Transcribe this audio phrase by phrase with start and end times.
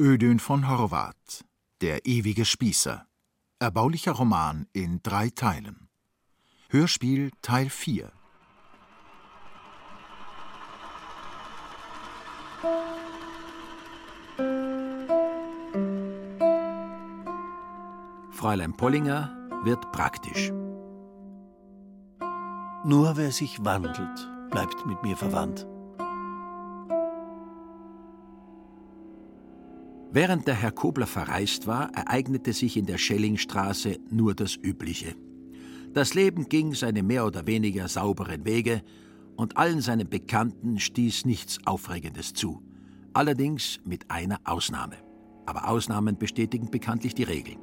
[0.00, 1.44] Ödön von Horvath
[1.82, 3.06] Der ewige Spießer
[3.58, 5.90] Erbaulicher Roman in drei Teilen
[6.70, 8.10] Hörspiel Teil 4
[18.30, 20.50] Fräulein Pollinger wird praktisch.
[22.86, 25.66] Nur wer sich wandelt, bleibt mit mir verwandt.
[30.12, 35.14] Während der Herr Kobler verreist war, ereignete sich in der Schellingstraße nur das Übliche.
[35.92, 38.82] Das Leben ging seine mehr oder weniger sauberen Wege
[39.36, 42.60] und allen seinen Bekannten stieß nichts Aufregendes zu.
[43.12, 44.96] Allerdings mit einer Ausnahme.
[45.46, 47.54] Aber Ausnahmen bestätigen bekanntlich die Regel.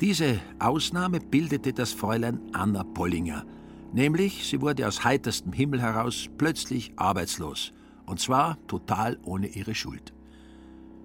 [0.00, 3.44] Diese Ausnahme bildete das Fräulein Anna Pollinger.
[3.92, 7.72] Nämlich, sie wurde aus heiterstem Himmel heraus plötzlich arbeitslos.
[8.06, 10.14] Und zwar total ohne ihre Schuld.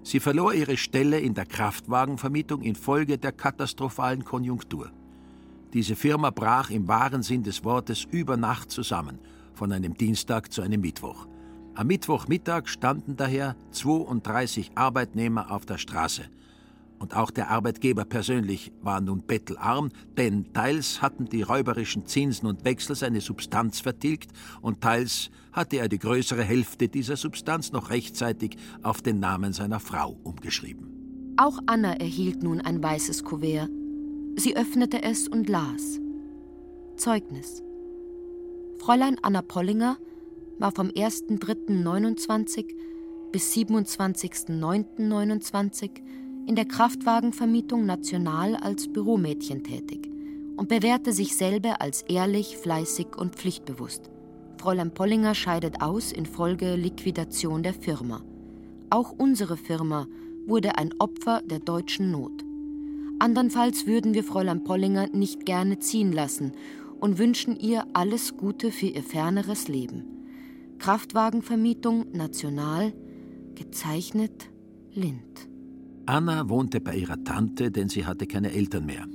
[0.06, 4.92] Sie verlor ihre Stelle in der Kraftwagenvermietung infolge der katastrophalen Konjunktur.
[5.72, 9.18] Diese Firma brach im wahren Sinn des Wortes über Nacht zusammen,
[9.52, 11.26] von einem Dienstag zu einem Mittwoch.
[11.74, 16.22] Am Mittwochmittag standen daher 32 Arbeitnehmer auf der Straße.
[16.98, 22.64] Und auch der Arbeitgeber persönlich war nun bettelarm, denn teils hatten die räuberischen Zinsen und
[22.64, 24.30] Wechsel seine Substanz vertilgt
[24.62, 29.80] und teils hatte er die größere Hälfte dieser Substanz noch rechtzeitig auf den Namen seiner
[29.80, 31.34] Frau umgeschrieben.
[31.38, 33.68] Auch Anna erhielt nun ein weißes Kuvert.
[34.36, 36.00] Sie öffnete es und las.
[36.96, 37.62] Zeugnis.
[38.78, 39.98] Fräulein Anna Pollinger
[40.58, 42.74] war vom 1.3.29
[43.32, 45.90] bis 27.9.29
[46.46, 50.08] in der Kraftwagenvermietung National als Büromädchen tätig
[50.56, 54.10] und bewährte sich selber als ehrlich, fleißig und pflichtbewusst.
[54.58, 58.22] Fräulein Pollinger scheidet aus infolge Liquidation der Firma.
[58.90, 60.06] Auch unsere Firma
[60.46, 62.44] wurde ein Opfer der deutschen Not.
[63.18, 66.52] Andernfalls würden wir Fräulein Pollinger nicht gerne ziehen lassen
[67.00, 70.04] und wünschen ihr alles Gute für ihr ferneres Leben.
[70.78, 72.92] Kraftwagenvermietung National,
[73.54, 74.50] gezeichnet
[74.92, 75.45] Lind.
[76.06, 79.06] Anna wohnte bei ihrer Tante, denn sie hatte keine Eltern mehr.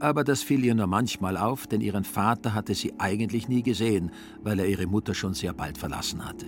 [0.00, 4.10] Aber das fiel ihr nur manchmal auf, denn ihren Vater hatte sie eigentlich nie gesehen,
[4.42, 6.46] weil er ihre Mutter schon sehr bald verlassen hatte.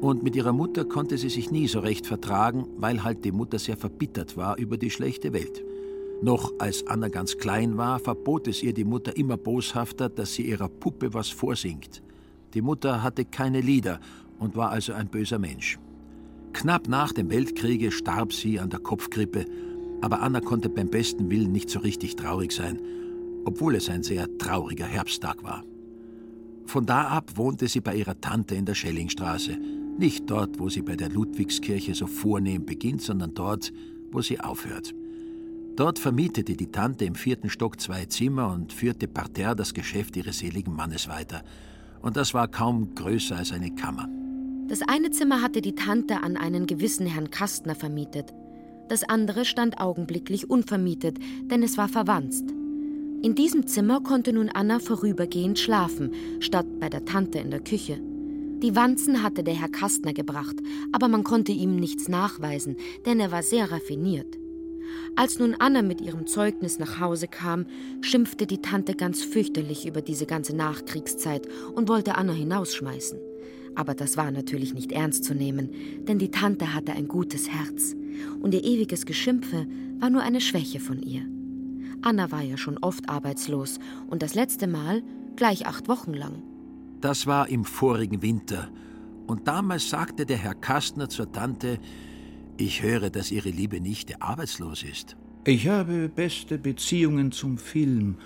[0.00, 3.60] Und mit ihrer Mutter konnte sie sich nie so recht vertragen, weil halt die Mutter
[3.60, 5.62] sehr verbittert war über die schlechte Welt.
[6.20, 10.42] Noch als Anna ganz klein war, verbot es ihr die Mutter immer boshafter, dass sie
[10.42, 12.02] ihrer Puppe was vorsingt.
[12.54, 14.00] Die Mutter hatte keine Lieder
[14.40, 15.78] und war also ein böser Mensch.
[16.52, 19.46] Knapp nach dem Weltkriege starb sie an der Kopfgrippe,
[20.00, 22.80] aber Anna konnte beim besten Willen nicht so richtig traurig sein,
[23.44, 25.64] obwohl es ein sehr trauriger Herbsttag war.
[26.66, 29.58] Von da ab wohnte sie bei ihrer Tante in der Schellingstraße,
[29.98, 33.72] nicht dort, wo sie bei der Ludwigskirche so vornehm beginnt, sondern dort,
[34.10, 34.94] wo sie aufhört.
[35.76, 40.38] Dort vermietete die Tante im vierten Stock zwei Zimmer und führte parterre das Geschäft ihres
[40.38, 41.42] seligen Mannes weiter.
[42.02, 44.08] Und das war kaum größer als eine Kammer.
[44.72, 48.32] Das eine Zimmer hatte die Tante an einen gewissen Herrn Kastner vermietet.
[48.88, 51.18] Das andere stand augenblicklich unvermietet,
[51.50, 52.46] denn es war verwanzt.
[53.20, 58.00] In diesem Zimmer konnte nun Anna vorübergehend schlafen, statt bei der Tante in der Küche.
[58.62, 60.56] Die Wanzen hatte der Herr Kastner gebracht,
[60.90, 64.38] aber man konnte ihm nichts nachweisen, denn er war sehr raffiniert.
[65.16, 67.66] Als nun Anna mit ihrem Zeugnis nach Hause kam,
[68.00, 73.31] schimpfte die Tante ganz fürchterlich über diese ganze Nachkriegszeit und wollte Anna hinausschmeißen.
[73.74, 75.70] Aber das war natürlich nicht ernst zu nehmen,
[76.06, 77.94] denn die Tante hatte ein gutes Herz
[78.40, 79.66] und ihr ewiges Geschimpfe
[79.98, 81.22] war nur eine Schwäche von ihr.
[82.02, 83.78] Anna war ja schon oft arbeitslos
[84.08, 85.02] und das letzte Mal
[85.36, 86.42] gleich acht Wochen lang.
[87.00, 88.68] Das war im vorigen Winter
[89.26, 91.78] und damals sagte der Herr Kastner zur Tante,
[92.58, 95.16] ich höre, dass Ihre liebe Nichte arbeitslos ist.
[95.44, 98.16] Ich habe beste Beziehungen zum Film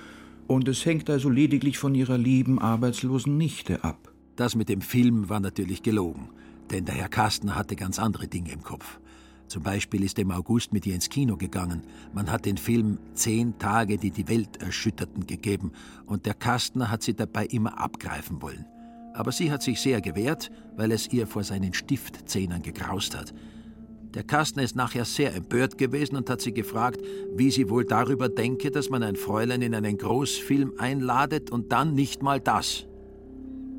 [0.46, 4.05] und es hängt also lediglich von Ihrer lieben arbeitslosen Nichte ab.
[4.36, 6.28] Das mit dem Film war natürlich gelogen,
[6.70, 9.00] denn der Herr Kastner hatte ganz andere Dinge im Kopf.
[9.48, 11.82] Zum Beispiel ist er im August mit ihr ins Kino gegangen.
[12.12, 15.72] Man hat den Film Zehn Tage, die die Welt erschütterten gegeben
[16.04, 18.66] und der Kastner hat sie dabei immer abgreifen wollen.
[19.14, 23.32] Aber sie hat sich sehr gewehrt, weil es ihr vor seinen Stiftzähnern gegraust hat.
[24.12, 27.00] Der Kastner ist nachher sehr empört gewesen und hat sie gefragt,
[27.34, 31.94] wie sie wohl darüber denke, dass man ein Fräulein in einen Großfilm einladet und dann
[31.94, 32.86] nicht mal das.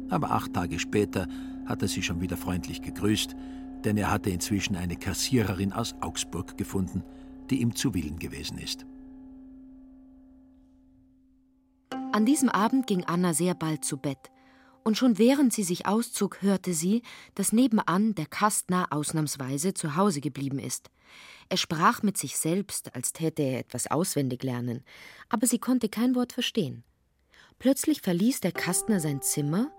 [0.09, 1.27] Aber acht Tage später
[1.65, 3.36] hat er sie schon wieder freundlich gegrüßt,
[3.83, 7.04] denn er hatte inzwischen eine Kassiererin aus Augsburg gefunden,
[7.50, 8.86] die ihm zu Willen gewesen ist.
[12.12, 14.31] An diesem Abend ging Anna sehr bald zu Bett,
[14.83, 17.01] Und schon während sie sich auszog, hörte sie,
[17.36, 20.89] dass nebenan der Kastner ausnahmsweise zu Hause geblieben ist.
[21.50, 24.86] Er sprach mit sich selbst, als täte er etwas auswendig lernen,
[25.27, 26.86] aber sie konnte kein Wort verstehen.
[27.60, 29.71] Plötzlich verließ der Kastner sein Zimmer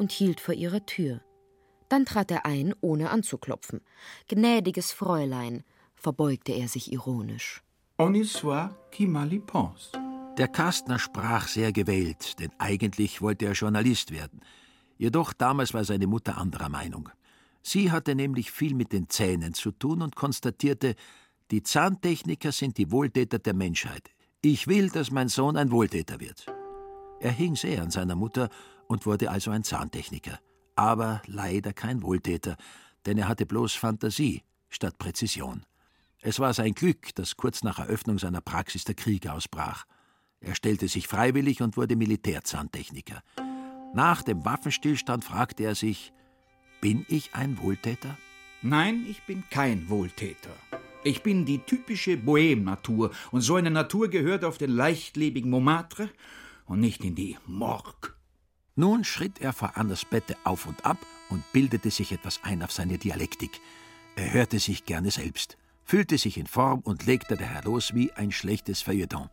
[0.00, 1.20] und hielt vor ihrer Tür.
[1.90, 3.82] Dann trat er ein, ohne anzuklopfen.
[4.28, 5.62] Gnädiges Fräulein,
[5.94, 7.62] verbeugte er sich ironisch.
[7.98, 9.92] On y soit qui mal y pense.
[10.38, 14.40] Der Kastner sprach sehr gewählt, denn eigentlich wollte er Journalist werden.
[14.96, 17.10] Jedoch damals war seine Mutter anderer Meinung.
[17.62, 20.94] Sie hatte nämlich viel mit den Zähnen zu tun und konstatierte,
[21.50, 24.08] die Zahntechniker sind die Wohltäter der Menschheit.
[24.40, 26.46] Ich will, dass mein Sohn ein Wohltäter wird.
[27.20, 28.48] Er hing sehr an seiner Mutter
[28.90, 30.40] und wurde also ein Zahntechniker.
[30.74, 32.56] Aber leider kein Wohltäter,
[33.06, 35.64] denn er hatte bloß Fantasie statt Präzision.
[36.22, 39.84] Es war sein Glück, dass kurz nach Eröffnung seiner Praxis der Krieg ausbrach.
[40.40, 43.22] Er stellte sich freiwillig und wurde Militärzahntechniker.
[43.94, 46.12] Nach dem Waffenstillstand fragte er sich,
[46.80, 48.18] bin ich ein Wohltäter?
[48.60, 50.50] Nein, ich bin kein Wohltäter.
[51.04, 56.10] Ich bin die typische Bohem-Natur, und so eine Natur gehört auf den leichtlebigen Montmartre
[56.66, 58.19] und nicht in die Morgue.
[58.76, 62.72] Nun schritt er vor Annas Bette auf und ab und bildete sich etwas ein auf
[62.72, 63.60] seine Dialektik.
[64.16, 68.32] Er hörte sich gerne selbst, fühlte sich in Form und legte daher los wie ein
[68.32, 69.28] schlechtes Feuilleton.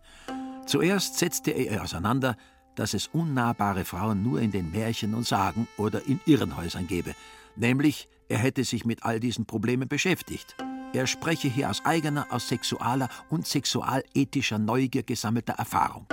[0.66, 2.36] Zuerst setzte er auseinander,
[2.76, 7.16] dass es unnahbare Frauen nur in den Märchen und Sagen oder in Irrenhäusern gebe,
[7.56, 10.56] nämlich er hätte sich mit all diesen Problemen beschäftigt.
[10.94, 16.08] Er spreche hier aus eigener, aus sexualer und sexualethischer Neugier gesammelter Erfahrung.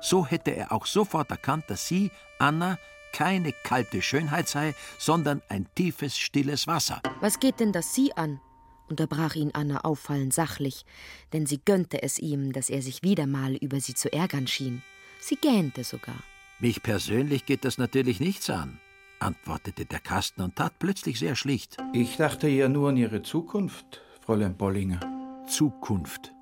[0.00, 2.78] So hätte er auch sofort erkannt, dass sie, Anna,
[3.12, 7.00] keine kalte Schönheit sei, sondern ein tiefes, stilles Wasser.
[7.20, 8.40] Was geht denn das Sie an?
[8.88, 10.84] unterbrach ihn Anna auffallend sachlich,
[11.32, 14.82] denn sie gönnte es ihm, dass er sich wieder mal über sie zu ärgern schien.
[15.20, 16.16] Sie gähnte sogar.
[16.58, 18.80] Mich persönlich geht das natürlich nichts an,
[19.20, 21.76] antwortete der Kasten und tat plötzlich sehr schlicht.
[21.92, 25.00] Ich dachte ja nur an Ihre Zukunft, Fräulein Bollinger.
[25.46, 26.32] Zukunft.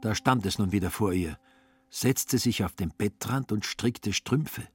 [0.00, 1.38] Da stand es nun wieder vor ihr,
[1.90, 4.66] setzte sich auf den Bettrand und strickte Strümpfe.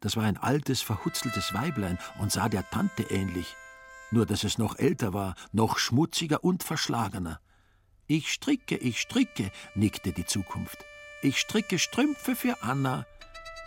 [0.00, 3.54] Das war ein altes, verhutzeltes Weiblein und sah der Tante ähnlich,
[4.10, 7.40] nur dass es noch älter war, noch schmutziger und verschlagener.
[8.06, 10.84] Ich stricke, ich stricke, nickte die Zukunft.
[11.22, 13.06] Ich stricke Strümpfe für Anna.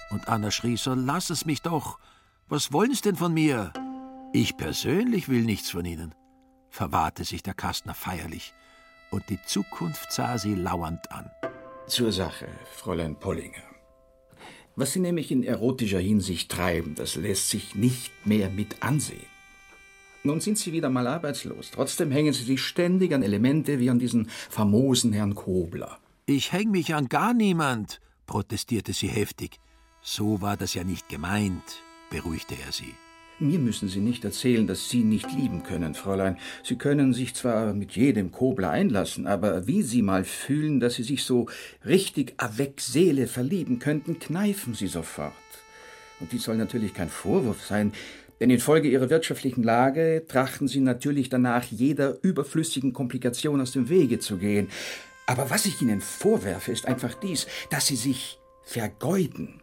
[0.09, 1.99] Und Anna schrie, so lass es mich doch.
[2.47, 3.71] Was wollen's denn von mir?
[4.33, 6.13] Ich persönlich will nichts von Ihnen,
[6.69, 8.53] verwahrte sich der Kastner feierlich,
[9.09, 11.31] und die Zukunft sah sie lauernd an.
[11.87, 13.63] Zur Sache, Fräulein Pollinger.
[14.75, 19.27] Was Sie nämlich in erotischer Hinsicht treiben, das lässt sich nicht mehr mit ansehen.
[20.23, 21.69] Nun sind Sie wieder mal arbeitslos.
[21.71, 25.99] Trotzdem hängen Sie sich ständig an Elemente wie an diesen famosen Herrn Kobler.
[26.25, 29.59] Ich häng mich an gar niemand, protestierte sie heftig.
[30.01, 32.95] So war das ja nicht gemeint, beruhigte er sie.
[33.39, 36.37] Mir müssen Sie nicht erzählen, dass Sie nicht lieben können, Fräulein.
[36.63, 41.03] Sie können sich zwar mit jedem Kobler einlassen, aber wie Sie mal fühlen, dass Sie
[41.03, 41.47] sich so
[41.85, 45.33] richtig avec Seele verlieben könnten, kneifen Sie sofort.
[46.21, 47.91] Und dies soll natürlich kein Vorwurf sein,
[48.39, 54.19] denn infolge ihrer wirtschaftlichen Lage trachten sie natürlich danach, jeder überflüssigen Komplikation aus dem Wege
[54.19, 54.69] zu gehen.
[55.25, 59.61] Aber was ich ihnen vorwerfe, ist einfach dies, dass sie sich vergeuden.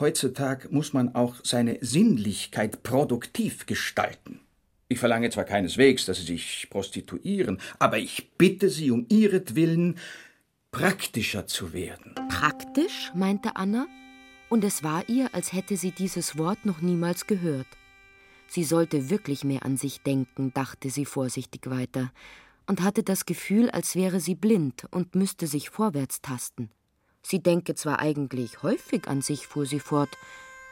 [0.00, 4.40] Heutzutage muss man auch seine Sinnlichkeit produktiv gestalten.
[4.88, 9.98] Ich verlange zwar keineswegs, dass Sie sich prostituieren, aber ich bitte Sie um ihretwillen,
[10.70, 12.14] praktischer zu werden.
[12.28, 13.10] Praktisch?
[13.14, 13.86] meinte Anna
[14.48, 17.66] und es war ihr, als hätte sie dieses Wort noch niemals gehört.
[18.48, 22.12] Sie sollte wirklich mehr an sich denken, dachte sie vorsichtig weiter,
[22.68, 26.70] und hatte das Gefühl, als wäre sie blind und müsste sich vorwärts tasten.
[27.28, 30.16] Sie denke zwar eigentlich häufig an sich, fuhr sie fort,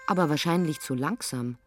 [0.06, 1.58] aber wahrscheinlich zu langsam.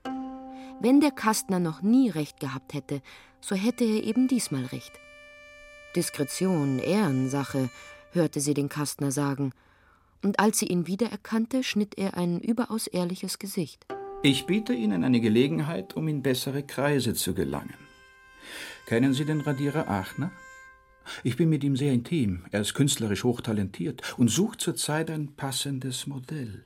[0.79, 3.01] Wenn der Kastner noch nie recht gehabt hätte,
[3.41, 4.93] so hätte er eben diesmal recht.
[5.97, 7.69] Diskretion, Ehrensache,
[8.13, 9.51] hörte sie den Kastner sagen,
[10.23, 13.85] und als sie ihn wiedererkannte, schnitt er ein überaus ehrliches Gesicht.
[14.23, 17.77] Ich biete Ihnen eine Gelegenheit, um in bessere Kreise zu gelangen.
[18.85, 20.31] Kennen Sie den Radierer Aachner?
[21.23, 22.45] Ich bin mit ihm sehr intim.
[22.51, 26.65] Er ist künstlerisch hochtalentiert und sucht zurzeit ein passendes Modell.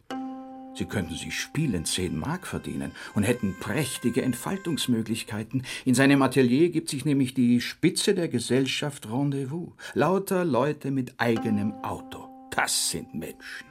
[0.74, 5.64] Sie könnten sich spielend zehn Mark verdienen und hätten prächtige Entfaltungsmöglichkeiten.
[5.84, 9.74] In seinem Atelier gibt sich nämlich die Spitze der Gesellschaft Rendezvous.
[9.94, 12.30] Lauter Leute mit eigenem Auto.
[12.52, 13.68] Das sind Menschen.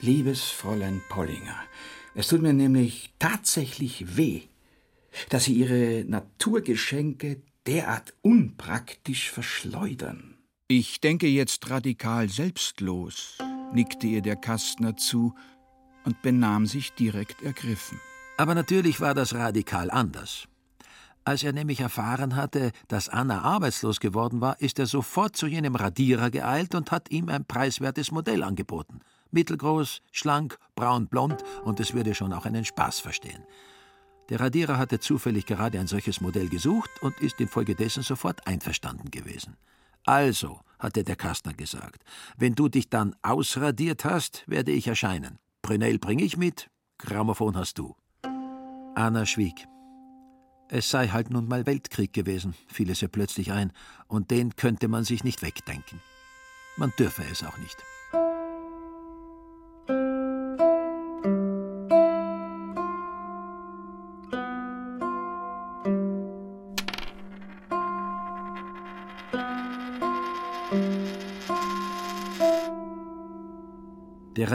[0.00, 1.56] Liebes Fräulein Pollinger,
[2.14, 4.42] es tut mir nämlich tatsächlich weh,
[5.30, 10.38] dass Sie Ihre Naturgeschenke derart unpraktisch verschleudern.
[10.68, 13.38] Ich denke jetzt radikal selbstlos,
[13.72, 15.34] nickte ihr der Kastner zu
[16.04, 18.00] und benahm sich direkt ergriffen.
[18.36, 20.48] Aber natürlich war das radikal anders.
[21.24, 25.74] Als er nämlich erfahren hatte, dass Anna arbeitslos geworden war, ist er sofort zu jenem
[25.74, 29.00] Radierer geeilt und hat ihm ein preiswertes Modell angeboten.
[29.32, 33.42] Mittelgroß, schlank, braun, blond und es würde schon auch einen Spaß verstehen.
[34.28, 39.56] Der Radierer hatte zufällig gerade ein solches Modell gesucht und ist infolgedessen sofort einverstanden gewesen.
[40.04, 42.02] Also, hatte der Kastner gesagt,
[42.36, 45.38] wenn du dich dann ausradiert hast, werde ich erscheinen.
[45.62, 47.94] Prünell bringe ich mit, Grammophon hast du.
[48.94, 49.66] Anna schwieg.
[50.68, 53.72] Es sei halt nun mal Weltkrieg gewesen, fiel es ihr plötzlich ein,
[54.08, 56.00] und den könnte man sich nicht wegdenken.
[56.76, 57.76] Man dürfe es auch nicht.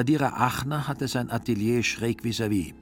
[0.01, 2.70] Radierer Achner hatte sein Atelier schräg vis-à-vis.
[2.70, 2.74] -vis.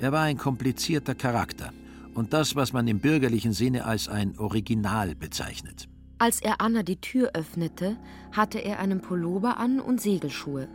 [0.00, 1.72] Er war ein komplizierter Charakter
[2.14, 5.88] und das, was man im bürgerlichen Sinne als ein Original bezeichnet.
[6.18, 7.96] Als er Anna die Tür öffnete,
[8.32, 10.66] hatte er einen Pullover an und Segelschuhe.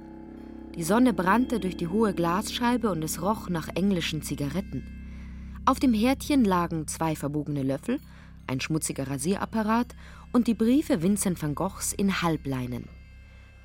[0.75, 4.81] Die Sonne brannte durch die hohe Glasscheibe und es roch nach englischen Zigaretten.
[5.65, 7.99] Auf dem Herdchen lagen zwei verbogene Löffel,
[8.47, 9.93] ein schmutziger Rasierapparat
[10.31, 12.87] und die Briefe Vincent van Goghs in Halbleinen.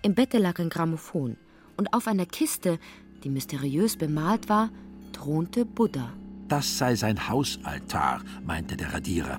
[0.02, 1.36] Im Bette lag ein Grammophon
[1.80, 2.78] und auf einer Kiste,
[3.25, 4.68] die mysteriös bemalt war,
[5.14, 6.12] thronte Buddha.
[6.46, 9.38] Das sei sein Hausaltar, meinte der Radierer.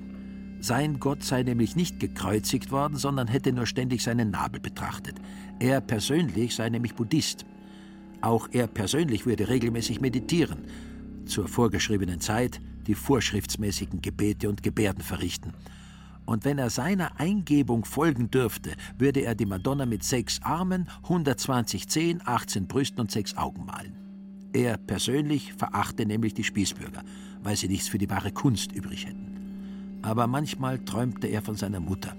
[0.58, 5.20] Sein Gott sei nämlich nicht gekreuzigt worden, sondern hätte nur ständig seinen Nabel betrachtet.
[5.60, 7.46] Er persönlich sei nämlich Buddhist.
[8.22, 10.64] Auch er persönlich würde regelmäßig meditieren,
[11.26, 15.52] zur vorgeschriebenen Zeit die vorschriftsmäßigen Gebete und Gebärden verrichten.
[16.24, 21.88] Und wenn er seiner Eingebung folgen dürfte, würde er die Madonna mit sechs Armen, 120
[21.88, 23.96] Zehen, 18 Brüsten und sechs Augen malen.
[24.52, 27.02] Er persönlich verachte nämlich die Spießbürger,
[27.42, 30.00] weil sie nichts für die wahre Kunst übrig hätten.
[30.02, 32.14] Aber manchmal träumte er von seiner Mutter,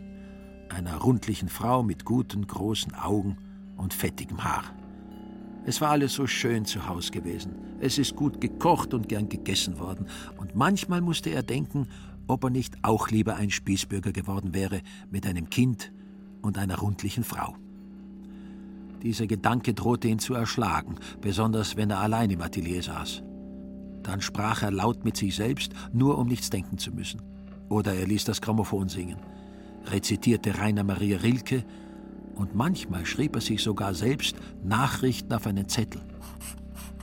[0.69, 3.37] einer rundlichen Frau mit guten, großen Augen
[3.77, 4.63] und fettigem Haar.
[5.65, 7.55] Es war alles so schön zu Hause gewesen.
[7.79, 10.07] Es ist gut gekocht und gern gegessen worden.
[10.37, 11.87] Und manchmal musste er denken,
[12.27, 15.91] ob er nicht auch lieber ein Spießbürger geworden wäre mit einem Kind
[16.41, 17.55] und einer rundlichen Frau.
[19.01, 23.21] Dieser Gedanke drohte ihn zu erschlagen, besonders wenn er allein im Atelier saß.
[24.01, 27.21] Dann sprach er laut mit sich selbst, nur um nichts denken zu müssen.
[27.69, 29.17] Oder er ließ das Grammophon singen,
[29.87, 31.65] rezitierte Rainer Maria Rilke
[32.35, 36.01] und manchmal schrieb er sich sogar selbst Nachrichten auf einen Zettel.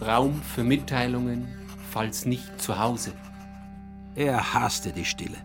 [0.01, 1.47] Raum für Mitteilungen,
[1.91, 3.13] falls nicht zu Hause.
[4.21, 5.39] Er hasste die Stille.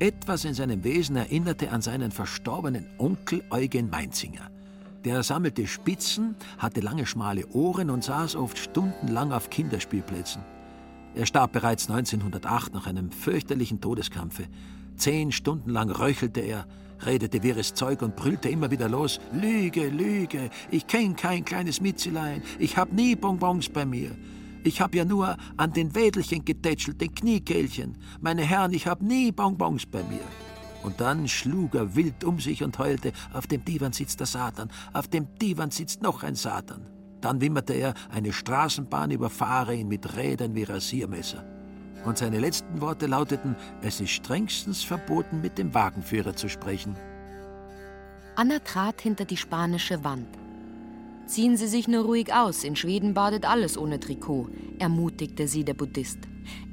[0.00, 4.50] Etwas in seinem Wesen erinnerte an seinen verstorbenen Onkel Eugen Meinzinger.
[5.04, 10.42] Der sammelte Spitzen, hatte lange schmale Ohren und saß oft stundenlang auf Kinderspielplätzen.
[11.14, 14.48] Er starb bereits 1908 nach einem fürchterlichen Todeskampfe.
[14.96, 16.66] Zehn Stunden lang röchelte er,
[17.06, 22.42] redete wirres Zeug und brüllte immer wieder los: Lüge, Lüge, ich kenn kein kleines Mitzelein,
[22.58, 24.10] ich hab nie Bonbons bei mir.
[24.66, 27.98] Ich hab ja nur an den Wädelchen getätschelt, den Kniekehlchen.
[28.22, 30.24] Meine Herren, ich hab nie Bonbons bei mir.
[30.82, 34.70] Und dann schlug er wild um sich und heulte, auf dem Divan sitzt der Satan,
[34.94, 36.86] auf dem Divan sitzt noch ein Satan.
[37.20, 41.44] Dann wimmerte er, eine Straßenbahn überfahre ihn mit Rädern wie Rasiermesser.
[42.06, 46.96] Und seine letzten Worte lauteten, es ist strengstens verboten, mit dem Wagenführer zu sprechen.
[48.36, 50.43] Anna trat hinter die spanische Wand.
[51.26, 55.74] Ziehen Sie sich nur ruhig aus, in Schweden badet alles ohne Trikot, ermutigte sie der
[55.74, 56.18] Buddhist.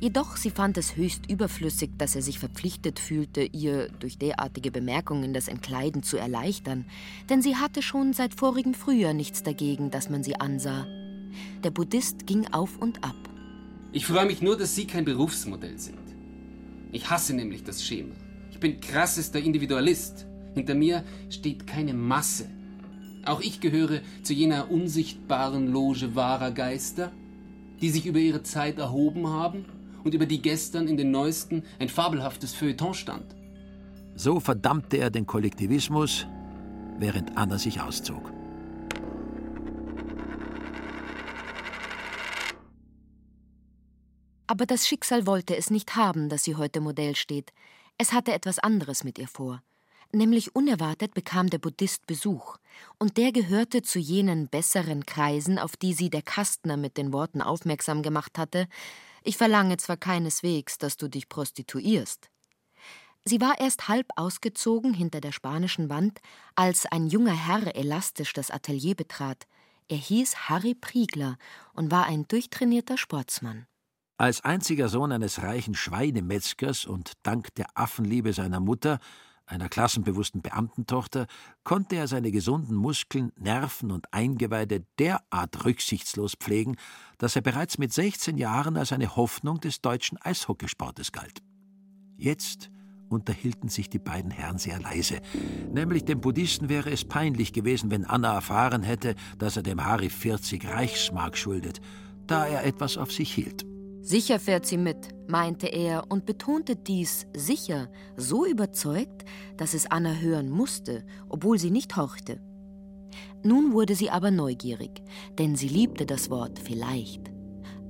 [0.01, 5.33] Jedoch sie fand es höchst überflüssig, dass er sich verpflichtet fühlte, ihr durch derartige Bemerkungen
[5.33, 6.85] das Entkleiden zu erleichtern,
[7.29, 10.85] denn sie hatte schon seit vorigem Frühjahr nichts dagegen, dass man sie ansah.
[11.63, 13.15] Der Buddhist ging auf und ab.
[13.93, 15.99] Ich freue mich nur, dass Sie kein Berufsmodell sind.
[16.91, 18.15] Ich hasse nämlich das Schema.
[18.51, 20.25] Ich bin krassester Individualist.
[20.53, 22.49] Hinter mir steht keine Masse.
[23.25, 27.11] Auch ich gehöre zu jener unsichtbaren Loge wahrer Geister,
[27.81, 29.65] die sich über ihre Zeit erhoben haben
[30.03, 33.35] und über die gestern in den neuesten ein fabelhaftes Feuilleton stand.
[34.15, 36.25] So verdammte er den Kollektivismus,
[36.97, 38.31] während Anna sich auszog.
[44.47, 47.53] Aber das Schicksal wollte es nicht haben, dass sie heute Modell steht.
[47.97, 49.63] Es hatte etwas anderes mit ihr vor.
[50.11, 52.57] Nämlich unerwartet bekam der Buddhist Besuch,
[52.99, 57.41] und der gehörte zu jenen besseren Kreisen, auf die sie der Kastner mit den Worten
[57.41, 58.67] aufmerksam gemacht hatte
[59.23, 62.29] Ich verlange zwar keineswegs, dass du dich prostituierst.
[63.23, 66.19] Sie war erst halb ausgezogen hinter der spanischen Wand,
[66.55, 69.45] als ein junger Herr elastisch das Atelier betrat.
[69.87, 71.37] Er hieß Harry Priegler
[71.73, 73.67] und war ein durchtrainierter Sportsmann.
[74.17, 78.99] Als einziger Sohn eines reichen Schweinemetzgers und dank der Affenliebe seiner Mutter,
[79.51, 81.27] einer klassenbewussten Beamtentochter,
[81.63, 86.77] konnte er seine gesunden Muskeln, Nerven und Eingeweide derart rücksichtslos pflegen,
[87.17, 91.41] dass er bereits mit 16 Jahren als eine Hoffnung des deutschen Eishockeysportes galt.
[92.17, 92.71] Jetzt
[93.09, 95.19] unterhielten sich die beiden Herren sehr leise.
[95.71, 100.09] Nämlich dem Buddhisten wäre es peinlich gewesen, wenn Anna erfahren hätte, dass er dem Harry
[100.09, 101.81] 40 Reichsmark schuldet,
[102.25, 103.65] da er etwas auf sich hielt.
[104.01, 109.25] Sicher fährt sie mit, meinte er und betonte dies sicher so überzeugt,
[109.57, 112.39] dass es Anna hören musste, obwohl sie nicht horchte.
[113.43, 115.03] Nun wurde sie aber neugierig,
[115.37, 117.31] denn sie liebte das Wort vielleicht.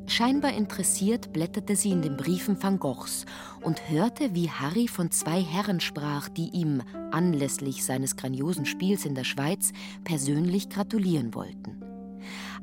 [0.07, 3.25] Scheinbar interessiert blätterte sie in den Briefen van Goghs
[3.61, 9.15] und hörte, wie Harry von zwei Herren sprach, die ihm anlässlich seines grandiosen Spiels in
[9.15, 9.71] der Schweiz
[10.03, 11.90] persönlich gratulieren wollten.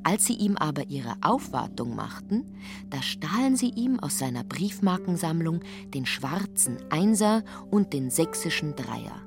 [0.03, 2.45] Als sie ihm aber ihre Aufwartung machten,
[2.91, 5.61] da stahlen sie ihm aus seiner Briefmarkensammlung
[5.95, 9.23] den schwarzen Einser und den sächsischen Dreier.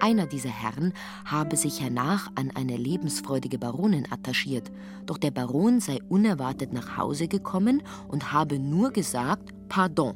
[0.00, 0.92] Einer dieser Herren
[1.24, 4.70] habe sich hernach an eine lebensfreudige Baronin attachiert,
[5.06, 10.14] doch der Baron sei unerwartet nach Hause gekommen und habe nur gesagt Pardon,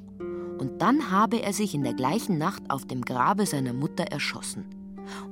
[0.58, 4.81] und dann habe er sich in der gleichen Nacht auf dem Grabe seiner Mutter erschossen.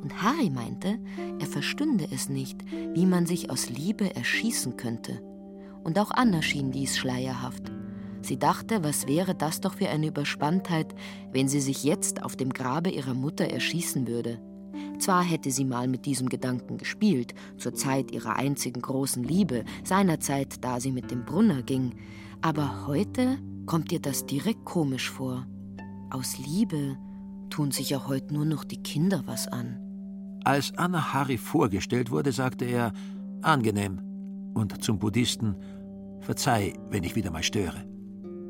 [0.03, 0.99] Und Harry meinte,
[1.39, 5.23] er verstünde es nicht, wie man sich aus Liebe erschießen könnte.
[5.85, 7.73] Und auch Anna schien dies schleierhaft.
[8.23, 10.95] Sie dachte, was wäre das doch für eine Überspanntheit,
[11.33, 14.39] wenn sie sich jetzt auf dem Grabe ihrer Mutter erschießen würde.
[14.99, 20.63] Zwar hätte sie mal mit diesem Gedanken gespielt, zur Zeit ihrer einzigen großen Liebe, seinerzeit,
[20.63, 21.95] da sie mit dem Brunner ging,
[22.43, 25.47] aber heute kommt ihr das direkt komisch vor.
[26.11, 26.99] Aus Liebe
[27.51, 29.79] tun sich ja heute nur noch die Kinder was an.
[30.45, 32.93] Als Anna Harry vorgestellt wurde, sagte er
[33.43, 34.01] angenehm
[34.55, 35.57] und zum Buddhisten
[36.21, 37.85] Verzeih, wenn ich wieder mal störe.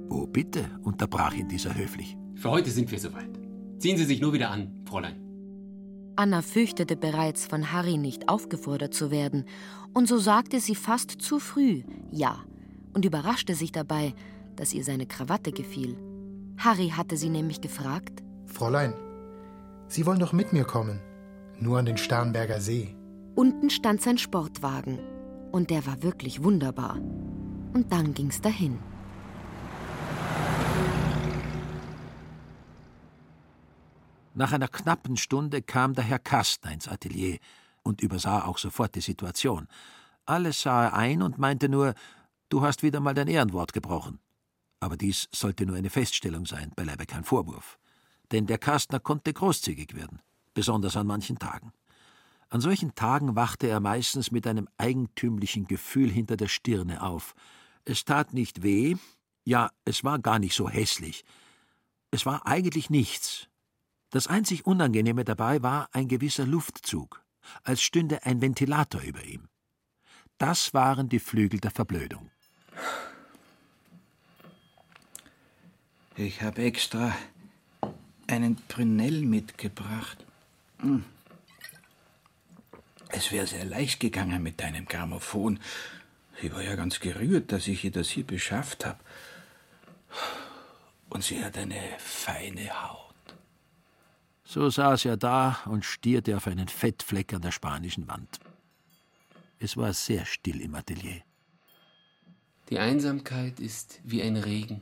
[0.09, 2.17] Oh, bitte, unterbrach ihn dieser höflich.
[2.35, 3.31] Für heute sind wir soweit.
[3.79, 5.17] Ziehen Sie sich nur wieder an, Fräulein.
[6.17, 9.45] Anna fürchtete bereits, von Harry nicht aufgefordert zu werden,
[9.95, 12.45] und so sagte sie fast zu früh Ja
[12.93, 14.15] und überraschte sich dabei,
[14.57, 15.97] dass ihr seine Krawatte gefiel.
[16.59, 18.95] Harry hatte sie nämlich gefragt: Fräulein,
[19.91, 21.01] Sie wollen doch mit mir kommen.
[21.59, 22.95] Nur an den Starnberger See.
[23.35, 25.01] Unten stand sein Sportwagen.
[25.51, 26.95] Und der war wirklich wunderbar.
[27.75, 28.79] Und dann ging's dahin.
[34.33, 37.39] Nach einer knappen Stunde kam der Herr Kastner ins Atelier
[37.83, 39.67] und übersah auch sofort die Situation.
[40.25, 41.95] Alles sah er ein und meinte nur,
[42.49, 44.21] du hast wieder mal dein Ehrenwort gebrochen.
[44.79, 47.80] Aber dies sollte nur eine Feststellung sein, beileibe kein Vorwurf.
[48.33, 50.21] Denn der Kastner konnte großzügig werden,
[50.55, 51.73] besonders an manchen Tagen.
[52.49, 57.35] An solchen Tagen wachte er meistens mit einem eigentümlichen Gefühl hinter der Stirne auf.
[57.85, 58.97] Es tat nicht weh,
[59.45, 61.25] ja, es war gar nicht so hässlich.
[62.11, 63.51] Es war eigentlich nichts,
[64.11, 67.25] das einzig Unangenehme dabei war ein gewisser Luftzug,
[67.63, 69.49] als stünde ein Ventilator über ihm.
[70.37, 72.29] Das waren die Flügel der Verblödung.
[76.17, 77.15] Ich habe extra
[78.31, 80.25] einen Prünell mitgebracht.
[80.79, 81.05] Hm.
[83.09, 85.59] Es wäre sehr leicht gegangen mit deinem Grammophon.
[86.41, 89.01] Sie war ja ganz gerührt, dass ich ihr das hier beschafft habe.
[91.09, 93.11] Und sie hat eine feine Haut.
[94.45, 98.41] So saß er da und stierte auf einen Fettfleck an der spanischen Wand.
[99.59, 101.23] Es war sehr still im Atelier.
[102.71, 104.81] Die Einsamkeit ist wie ein Regen.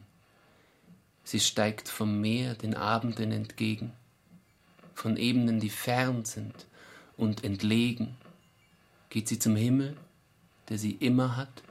[1.30, 3.92] Sie steigt vom Meer den Abenden entgegen,
[4.94, 6.54] von Ebenen, die fern sind
[7.18, 8.16] und entlegen,
[9.10, 9.94] geht sie zum Himmel,
[10.70, 11.62] der sie immer hat,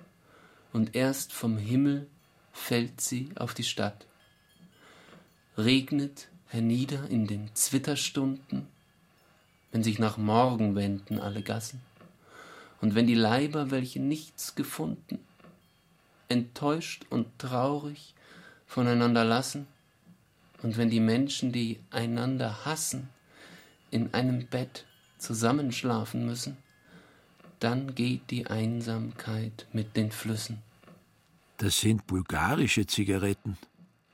[0.73, 2.05] und erst vom Himmel
[2.53, 4.05] fällt sie auf die Stadt.
[5.57, 8.67] Regnet hernieder in den Zwitterstunden,
[9.71, 11.81] wenn sich nach Morgen wenden alle Gassen,
[12.79, 15.17] und wenn die Leiber, welche nichts gefunden,
[16.29, 18.13] enttäuscht und traurig
[18.67, 19.67] voneinander lassen,
[20.63, 23.09] und wenn die Menschen, die einander hassen,
[23.91, 24.85] in einem Bett
[25.17, 26.57] zusammenschlafen müssen,
[27.59, 30.61] dann geht die Einsamkeit mit den Flüssen.
[31.57, 33.57] Das sind bulgarische Zigaretten,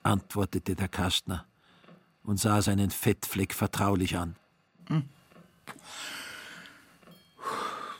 [0.01, 1.45] antwortete der Kastner
[2.23, 4.35] und sah seinen Fettfleck vertraulich an.
[4.87, 5.09] Hm.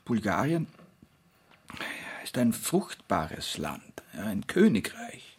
[0.06, 0.68] Bulgarien
[2.24, 5.33] ist ein fruchtbares Land, ein Königreich.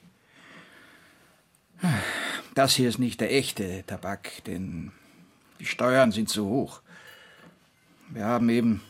[2.54, 4.92] Das hier ist nicht der echte Tabak, denn
[5.60, 6.80] die Steuern sind zu hoch.
[8.08, 8.82] Wir haben eben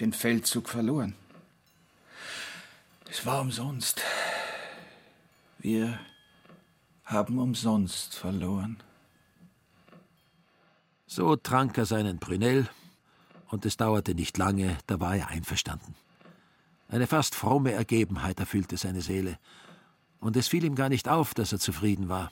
[0.00, 1.14] den Feldzug verloren.
[3.10, 4.00] Es war umsonst.
[5.58, 5.98] Wir
[7.04, 8.78] haben umsonst verloren.
[11.06, 12.68] So trank er seinen Prünell,
[13.48, 15.94] und es dauerte nicht lange, da war er einverstanden.
[16.88, 19.38] Eine fast fromme Ergebenheit erfüllte seine Seele,
[20.22, 22.30] und es fiel ihm gar nicht auf, dass er zufrieden war.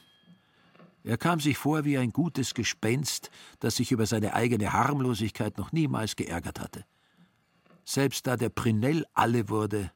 [1.03, 5.73] Er kam sich vor wie ein gutes Gespenst, das sich über seine eigene Harmlosigkeit noch
[5.73, 6.85] niemals geärgert hatte.
[7.85, 9.91] Selbst da der Prinell alle wurde,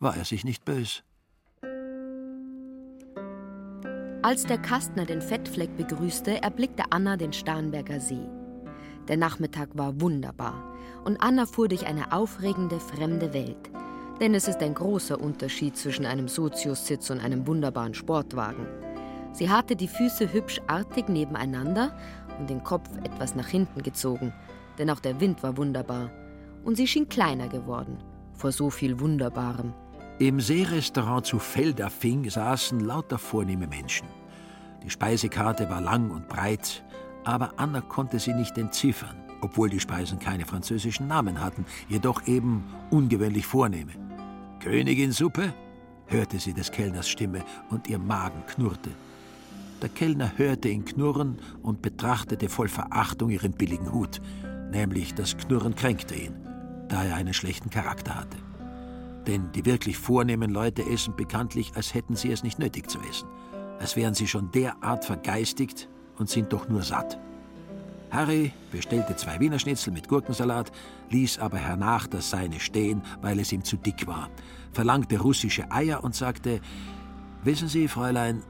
[0.00, 1.04] war er sich nicht bös.
[4.22, 8.26] Als der Kastner den Fettfleck begrüßte, erblickte Anna den Starnberger See.
[9.06, 10.74] Der Nachmittag war wunderbar
[11.04, 13.70] und Anna fuhr durch eine aufregende fremde Welt.
[14.20, 18.66] Denn es ist ein großer Unterschied zwischen einem Soziussitz und einem wunderbaren Sportwagen.
[19.32, 21.96] Sie hatte die Füße hübsch artig nebeneinander
[22.40, 24.32] und den Kopf etwas nach hinten gezogen,
[24.78, 26.10] denn auch der Wind war wunderbar.
[26.64, 27.98] Und sie schien kleiner geworden,
[28.34, 29.72] vor so viel Wunderbarem.
[30.18, 34.08] Im Seerestaurant zu Feldafing saßen lauter vornehme Menschen.
[34.82, 36.82] Die Speisekarte war lang und breit,
[37.24, 42.64] aber Anna konnte sie nicht entziffern, obwohl die Speisen keine französischen Namen hatten, jedoch eben
[42.90, 44.07] ungewöhnlich vornehme.
[44.60, 45.54] Königin Suppe?
[46.06, 48.90] hörte sie des Kellners Stimme und ihr Magen knurrte.
[49.80, 54.20] Der Kellner hörte ihn knurren und betrachtete voll Verachtung ihren billigen Hut,
[54.72, 56.34] nämlich das Knurren kränkte ihn,
[56.88, 58.38] da er einen schlechten Charakter hatte.
[59.26, 63.28] Denn die wirklich vornehmen Leute essen bekanntlich, als hätten sie es nicht nötig zu essen,
[63.78, 67.20] als wären sie schon derart vergeistigt und sind doch nur satt.
[68.10, 70.72] Harry bestellte zwei Wiener Schnitzel mit Gurkensalat,
[71.10, 74.30] ließ aber hernach das seine stehen, weil es ihm zu dick war,
[74.72, 76.60] verlangte russische Eier und sagte,
[77.44, 78.42] Wissen Sie, Fräulein,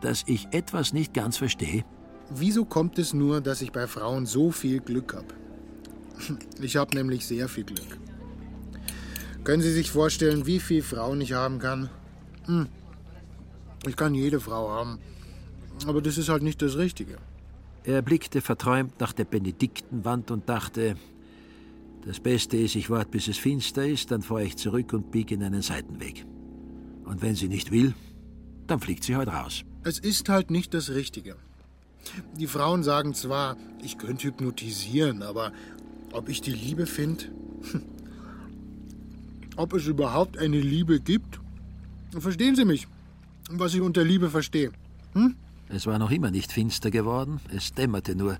[0.00, 1.84] dass ich etwas nicht ganz verstehe?
[2.30, 5.34] Wieso kommt es nur, dass ich bei Frauen so viel Glück habe?
[6.60, 7.98] Ich habe nämlich sehr viel Glück.
[9.44, 11.88] Können Sie sich vorstellen, wie viele Frauen ich haben kann?
[12.46, 12.68] Hm.
[13.86, 14.98] Ich kann jede Frau haben.
[15.86, 17.16] Aber das ist halt nicht das Richtige.
[17.84, 20.96] Er blickte verträumt nach der Benediktenwand und dachte,
[22.04, 25.34] das Beste ist, ich warte, bis es finster ist, dann fahre ich zurück und biege
[25.34, 26.26] in einen Seitenweg.
[27.04, 27.94] Und wenn sie nicht will,
[28.66, 29.64] dann fliegt sie heute raus.
[29.82, 31.36] Es ist halt nicht das Richtige.
[32.38, 35.52] Die Frauen sagen zwar, ich könnte hypnotisieren, aber
[36.12, 37.24] ob ich die Liebe finde?
[39.56, 41.40] ob es überhaupt eine Liebe gibt?
[42.18, 42.88] Verstehen Sie mich,
[43.50, 44.72] was ich unter Liebe verstehe?
[45.14, 45.36] Hm?
[45.72, 48.38] Es war noch immer nicht finster geworden, es dämmerte nur.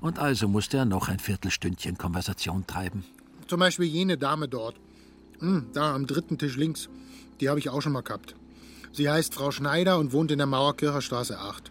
[0.00, 3.04] Und also musste er noch ein Viertelstündchen Konversation treiben.
[3.46, 4.76] Zum Beispiel jene Dame dort.
[5.40, 6.88] Hm, da am dritten Tisch links.
[7.40, 8.34] Die habe ich auch schon mal gehabt.
[8.92, 11.70] Sie heißt Frau Schneider und wohnt in der Mauerkircher Straße 8.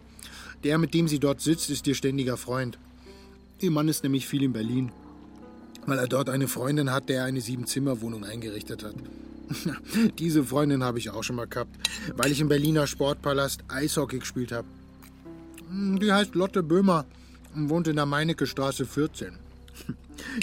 [0.62, 2.78] Der, mit dem sie dort sitzt, ist ihr ständiger Freund.
[3.60, 4.92] Ihr Mann ist nämlich viel in Berlin,
[5.86, 8.94] weil er dort eine Freundin hat, der eine Sieben-Zimmer-Wohnung eingerichtet hat.
[10.18, 11.76] Diese Freundin habe ich auch schon mal gehabt,
[12.16, 14.68] weil ich im Berliner Sportpalast Eishockey gespielt habe.
[15.70, 17.06] Die heißt Lotte Böhmer
[17.54, 19.32] und wohnt in der Meinecke Straße 14.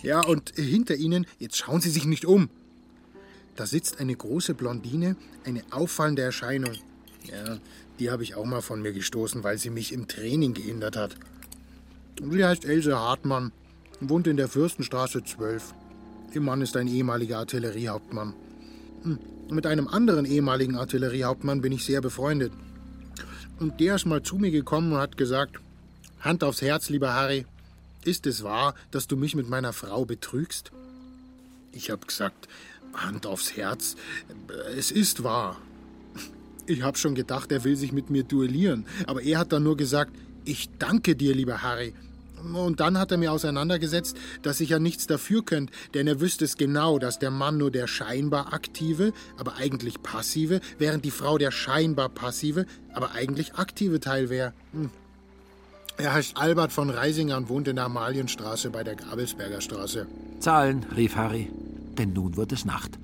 [0.04, 2.50] Ja, und hinter ihnen, jetzt schauen Sie sich nicht um,
[3.56, 6.74] da sitzt eine große Blondine, eine auffallende Erscheinung.
[7.24, 7.58] Ja,
[8.00, 11.16] die habe ich auch mal von mir gestoßen, weil sie mich im Training gehindert hat.
[12.20, 13.52] Sie heißt Else Hartmann,
[14.00, 15.74] wohnt in der Fürstenstraße 12.
[16.34, 18.34] Ihr Mann ist ein ehemaliger Artilleriehauptmann.
[19.50, 22.54] Mit einem anderen ehemaligen Artilleriehauptmann bin ich sehr befreundet.
[23.60, 25.58] Und der ist mal zu mir gekommen und hat gesagt:
[26.20, 27.46] Hand aufs Herz, lieber Harry,
[28.06, 30.72] ist es wahr, dass du mich mit meiner Frau betrügst?
[31.72, 32.48] Ich habe gesagt:
[32.94, 33.96] Hand aufs Herz,
[34.76, 35.58] es ist wahr.
[36.66, 39.76] Ich habe schon gedacht, er will sich mit mir duellieren, aber er hat dann nur
[39.76, 40.14] gesagt,
[40.46, 41.94] ich danke dir, lieber Harry.
[42.54, 46.46] Und dann hat er mir auseinandergesetzt, dass ich ja nichts dafür könnt, denn er wüsste
[46.46, 51.38] es genau, dass der Mann nur der scheinbar aktive, aber eigentlich passive, während die Frau
[51.38, 54.54] der scheinbar passive, aber eigentlich aktive Teil wäre.
[54.74, 54.90] Hm.
[55.98, 60.08] Er heißt Albert von Reisinger und wohnt in der Amalienstraße bei der Gabelsberger Straße.
[60.40, 61.50] Zahlen, rief Harry
[61.98, 62.98] denn nun wird es Nacht.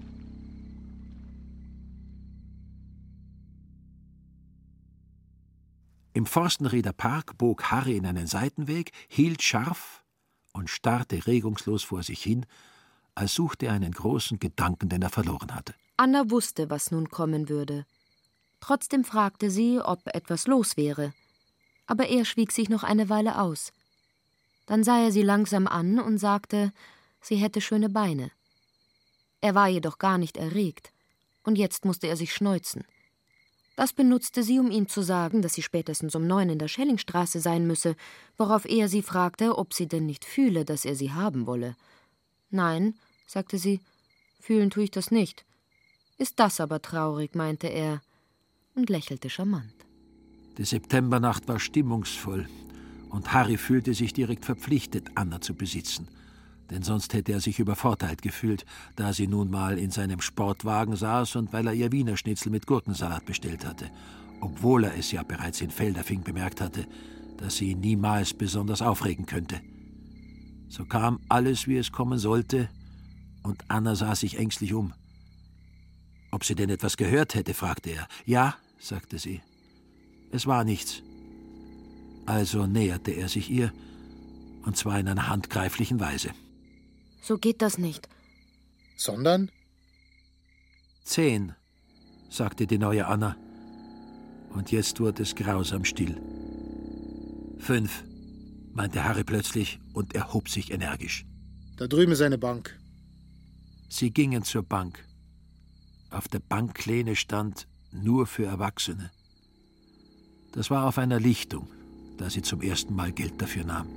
[6.14, 10.04] Im Forstenrieder Park bog Harry in einen Seitenweg, hielt scharf
[10.54, 12.46] und starrte regungslos vor sich hin,
[13.16, 15.76] als suchte er einen großen Gedanken, den er verloren hatte.
[15.98, 17.86] Anna wusste, was nun kommen würde.
[18.60, 21.14] Trotzdem fragte sie, ob etwas los wäre.
[21.86, 23.72] Aber er schwieg sich noch eine Weile aus.
[24.66, 26.72] Dann sah er sie langsam an und sagte,
[27.22, 28.32] sie hätte schöne Beine.
[29.42, 30.92] Er war jedoch gar nicht erregt,
[31.44, 32.84] und jetzt musste er sich schneuzen.
[33.80, 37.40] Das benutzte sie, um ihm zu sagen, dass sie spätestens um neun in der Schellingstraße
[37.40, 37.96] sein müsse,
[38.38, 41.78] worauf er sie fragte, ob sie denn nicht fühle, dass er sie haben wolle.
[42.50, 43.80] Nein, sagte sie,
[44.42, 45.46] fühlen tue ich das nicht.
[46.18, 48.02] Ist das aber traurig, meinte er
[48.76, 49.74] und lächelte charmant.
[50.58, 52.50] Die Septembernacht war stimmungsvoll
[53.10, 56.10] und Harry fühlte sich direkt verpflichtet, Anna zu besitzen.
[56.70, 61.36] Denn sonst hätte er sich übervorteilt gefühlt, da sie nun mal in seinem Sportwagen saß
[61.38, 63.90] und weil er ihr Wiener Schnitzel mit Gurkensalat bestellt hatte,
[64.42, 66.86] obwohl er es ja bereits in Felderfing bemerkt hatte,
[67.38, 69.62] dass sie ihn niemals besonders aufregen könnte.
[70.68, 72.70] So kam alles, wie es kommen sollte,
[73.42, 74.94] und Anna sah sich ängstlich um.
[76.32, 78.08] Ob sie denn etwas gehört hätte, fragte er.
[78.26, 79.42] Ja, sagte sie.
[80.32, 81.02] Es war nichts.
[82.28, 83.74] Also näherte er sich ihr,
[84.64, 86.30] und zwar in einer handgreiflichen Weise.
[87.30, 88.10] So geht das nicht.
[88.98, 89.52] Sondern?
[91.04, 91.54] Zehn,
[92.28, 93.36] sagte die neue Anna.
[94.50, 96.20] Und jetzt wurde es grausam still.
[97.60, 98.04] Fünf,
[98.74, 101.28] meinte Harry plötzlich und erhob sich energisch.
[101.78, 102.76] Da drüben ist eine Bank.
[103.90, 105.06] Sie gingen zur Bank.
[106.10, 109.12] Auf der Banklehne stand nur für Erwachsene.
[110.54, 111.68] Das war auf einer Lichtung,
[112.18, 113.88] da sie zum ersten Mal Geld dafür nahm.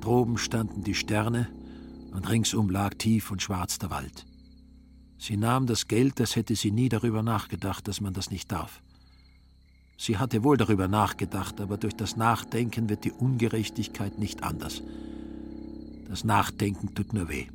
[0.00, 1.59] Droben standen die Sterne
[2.12, 4.26] und ringsum lag tief und schwarz der Wald.
[5.18, 8.82] Sie nahm das Geld, als hätte sie nie darüber nachgedacht, dass man das nicht darf.
[9.98, 14.82] Sie hatte wohl darüber nachgedacht, aber durch das Nachdenken wird die Ungerechtigkeit nicht anders.
[16.08, 17.48] Das Nachdenken tut nur weh.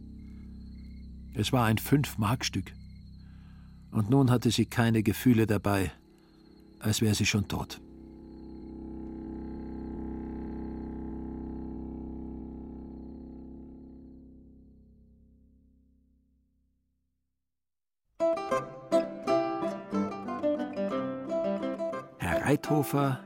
[1.34, 2.72] Es war ein Fünf-Mark-Stück.
[3.92, 5.92] Und nun hatte sie keine Gefühle dabei,
[6.80, 7.82] als wäre sie schon tot.
[22.66, 23.20] Herr Reithofer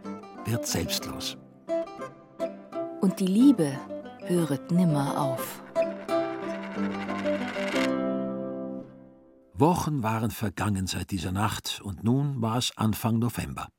[0.46, 1.38] wird selbstlos.
[3.00, 3.80] Und die Liebe
[4.26, 5.64] höret nimmer auf.
[9.54, 13.70] Wochen waren vergangen seit dieser Nacht und nun war es Anfang November.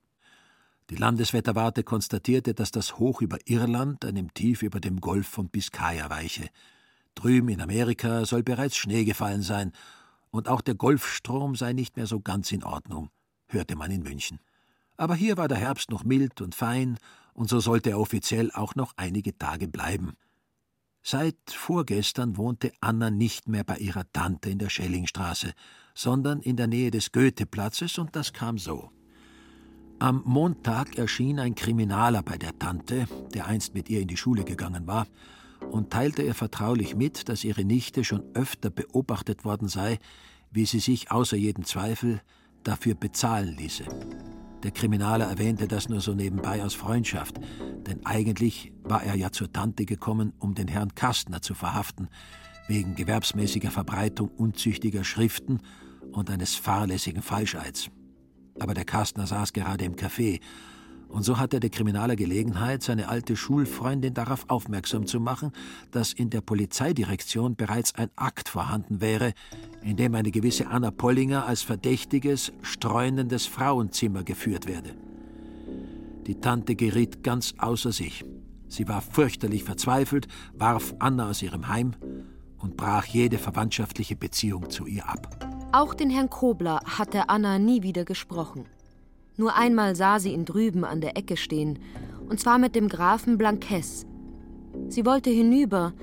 [0.89, 6.09] Die Landeswetterwarte konstatierte, dass das Hoch über Irland einem Tief über dem Golf von Biskaya
[6.09, 6.49] weiche.
[7.15, 9.73] Drüben in Amerika soll bereits Schnee gefallen sein
[10.31, 13.11] und auch der Golfstrom sei nicht mehr so ganz in Ordnung,
[13.49, 14.41] hörte man in München.
[15.01, 16.99] Aber hier war der Herbst noch mild und fein,
[17.33, 20.13] und so sollte er offiziell auch noch einige Tage bleiben.
[21.03, 25.55] Seit vorgestern wohnte Anna nicht mehr bei ihrer Tante in der Schellingstraße,
[25.95, 28.91] sondern in der Nähe des Goetheplatzes, und das kam so.
[30.01, 34.45] Am Montag erschien ein Kriminaler bei der Tante, der einst mit ihr in die Schule
[34.45, 35.07] gegangen war,
[35.71, 39.99] und teilte ihr vertraulich mit, dass ihre Nichte schon öfter beobachtet worden sei,
[40.51, 42.21] wie sie sich außer jedem Zweifel
[42.65, 43.87] dafür bezahlen ließe.
[44.63, 47.41] Der Kriminaler erwähnte das nur so nebenbei aus Freundschaft,
[47.87, 52.09] denn eigentlich war er ja zur Tante gekommen, um den Herrn Kastner zu verhaften,
[52.69, 55.61] wegen gewerbsmäßiger Verbreitung unzüchtiger Schriften
[56.13, 57.91] und eines fahrlässigen Falscheids.
[58.59, 60.41] Aber der Kastner saß gerade im Café,
[61.11, 65.53] und so hatte der Kriminaler Gelegenheit, seine alte Schulfreundin darauf aufmerksam zu machen,
[65.91, 69.33] dass in der Polizeidirektion bereits ein Akt vorhanden wäre,
[69.83, 74.95] in dem eine gewisse Anna Pollinger als verdächtiges, streunendes Frauenzimmer geführt werde.
[76.27, 78.25] Die Tante geriet ganz außer sich.
[78.69, 81.97] Sie war fürchterlich verzweifelt, warf Anna aus ihrem Heim
[82.59, 85.45] und brach jede verwandtschaftliche Beziehung zu ihr ab.
[85.73, 88.67] Auch den Herrn Kobler hatte Anna nie wieder gesprochen.
[89.41, 91.79] Nur einmal sah sie ihn drüben an der Ecke stehen,
[92.29, 94.05] und zwar mit dem Grafen Blankes.
[94.89, 95.95] Sie wollte hinüber,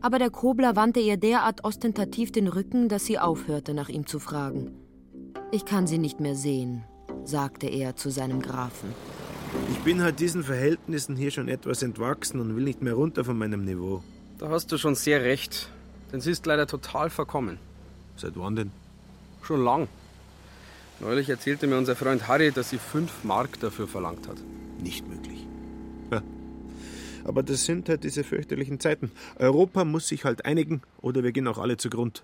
[0.00, 4.18] aber der Kobler wandte ihr derart ostentativ den Rücken, dass sie aufhörte, nach ihm zu
[4.18, 4.70] fragen.
[5.52, 6.82] Ich kann sie nicht mehr sehen,
[7.24, 8.94] sagte er zu seinem Grafen.
[9.72, 13.36] Ich bin halt diesen Verhältnissen hier schon etwas entwachsen und will nicht mehr runter von
[13.36, 14.02] meinem Niveau.
[14.38, 15.68] Da hast du schon sehr recht,
[16.14, 17.58] denn sie ist leider total verkommen.
[18.16, 18.70] Seit wann denn?
[19.42, 19.86] Schon lang.
[21.00, 24.36] Neulich erzählte mir unser Freund Harry, dass sie fünf Mark dafür verlangt hat.
[24.82, 25.46] Nicht möglich.
[26.10, 26.22] Ja.
[27.24, 29.10] Aber das sind halt diese fürchterlichen Zeiten.
[29.38, 32.22] Europa muss sich halt einigen oder wir gehen auch alle zugrund.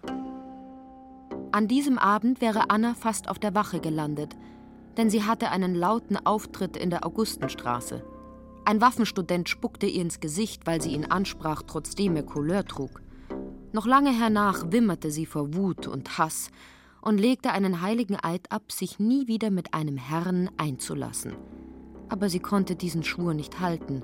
[1.53, 4.37] An diesem Abend wäre Anna fast auf der Wache gelandet,
[4.99, 8.03] denn sie hatte einen lauten Auftritt in der Augustenstraße.
[8.67, 13.01] Ein Waffenstudent spuckte ihr ins Gesicht, weil sie ihn ansprach, trotzdem er Couleur trug.
[13.73, 16.51] Noch lange hernach wimmerte sie vor Wut und Hass
[17.07, 21.35] und legte einen heiligen Eid ab, sich nie wieder mit einem Herrn einzulassen.
[22.09, 24.03] Aber sie konnte diesen Schwur nicht halten,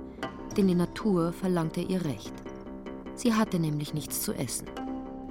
[0.57, 2.33] denn die Natur verlangte ihr Recht.
[3.17, 4.69] Sie hatte nämlich nichts zu essen.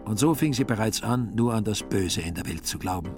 [0.04, 3.12] Und so fing sie bereits an, nur an das Böse in der Welt zu glauben.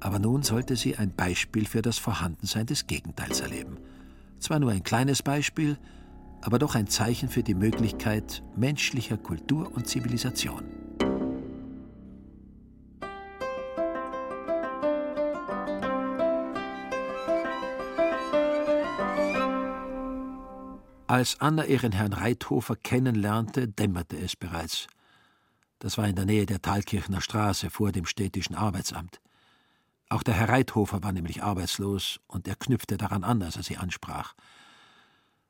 [0.00, 3.78] Aber nun sollte sie ein Beispiel für das Vorhandensein des Gegenteils erleben.
[4.38, 5.78] Zwar nur ein kleines Beispiel,
[6.42, 10.87] aber doch ein Zeichen für die Möglichkeit menschlicher Kultur und Zivilisation.
[21.08, 24.88] Als Anna ihren Herrn Reithofer kennenlernte, dämmerte es bereits.
[25.78, 29.18] Das war in der Nähe der Thalkirchner Straße vor dem städtischen Arbeitsamt.
[30.10, 33.78] Auch der Herr Reithofer war nämlich arbeitslos und er knüpfte daran an, als er sie
[33.78, 34.34] ansprach.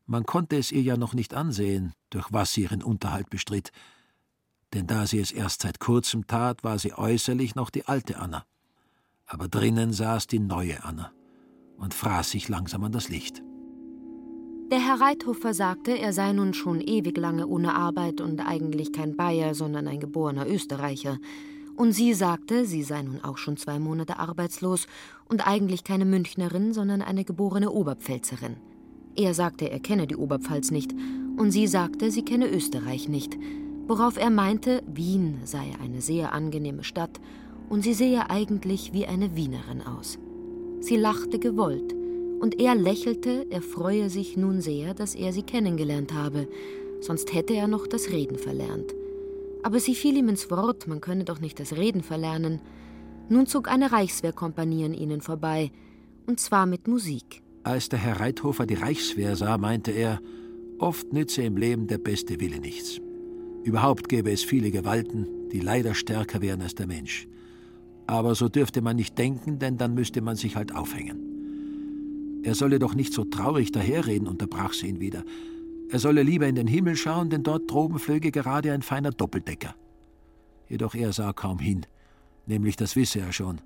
[0.07, 3.73] Man konnte es ihr ja noch nicht ansehen, durch was sie ihren Unterhalt bestritt,
[4.75, 8.45] denn da sie es erst seit kurzem tat, war sie äußerlich noch die alte Anna.
[9.27, 11.11] Aber drinnen saß die neue Anna
[11.79, 13.43] und fraß sich langsam an das Licht.
[14.71, 19.17] Der Herr Reithofer sagte, er sei nun schon ewig lange ohne Arbeit und eigentlich kein
[19.17, 21.17] Bayer, sondern ein geborener Österreicher.
[21.75, 24.87] Und sie sagte, sie sei nun auch schon zwei Monate arbeitslos
[25.27, 28.59] und eigentlich keine Münchnerin, sondern eine geborene Oberpfälzerin.
[29.17, 30.93] Er sagte, er kenne die Oberpfalz nicht,
[31.39, 33.39] und sie sagte, sie kenne Österreich nicht,
[33.87, 37.21] worauf er meinte, Wien sei eine sehr angenehme Stadt
[37.71, 40.19] und sie sehe eigentlich wie eine Wienerin aus.
[40.81, 41.95] Sie lachte gewollt,
[42.41, 46.49] und er lächelte, er freue sich nun sehr, dass er sie kennengelernt habe,
[47.01, 48.95] sonst hätte er noch das Reden verlernt.
[49.63, 52.61] Aber sie fiel ihm ins Wort, man könne doch nicht das Reden verlernen.
[53.29, 55.71] Nun zog eine Reichswehrkompanie an ihnen vorbei,
[56.27, 57.43] und zwar mit Musik.
[57.65, 60.21] Als der Herr Reithofer die Reichswehr sah, meinte er,
[60.79, 63.01] oft nütze im Leben der beste Wille nichts.
[63.65, 67.27] Überhaupt gäbe es viele Gewalten, die leider stärker wären als der Mensch.
[68.07, 71.28] Aber so dürfte man nicht denken, denn dann müsste man sich halt aufhängen.
[72.43, 75.25] Er solle doch nicht so traurig daherreden, unterbrach sie ihn wieder.
[75.91, 79.75] Er solle lieber in den Himmel schauen, denn dort droben flöge gerade ein feiner Doppeldecker.
[80.69, 81.87] Jedoch er sah kaum hin,
[82.47, 83.61] nämlich das wisse er schon.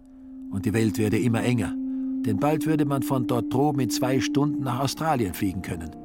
[0.50, 1.74] Und die Welt werde immer enger,
[2.24, 5.96] denn bald würde man von dort droben in zwei Stunden nach Australien fliegen können.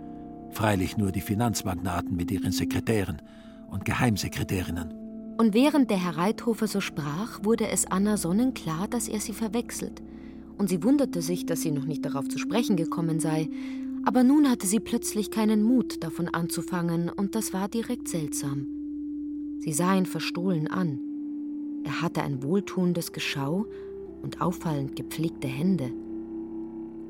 [0.52, 3.22] Freilich nur die Finanzmagnaten mit ihren Sekretären
[3.70, 4.94] und Geheimsekretärinnen.
[5.38, 10.02] Und während der Herr Reithofer so sprach, wurde es Anna sonnenklar, dass er sie verwechselt–
[10.58, 13.50] und sie wunderte sich, dass sie noch nicht darauf zu sprechen gekommen sei,
[14.06, 18.68] aber nun hatte sie plötzlich keinen Mut, davon anzufangen, und das war direkt seltsam.
[19.60, 21.00] Sie sah ihn verstohlen an.
[21.84, 23.66] Er hatte ein wohltuendes Geschau
[24.22, 25.92] und auffallend gepflegte Hände.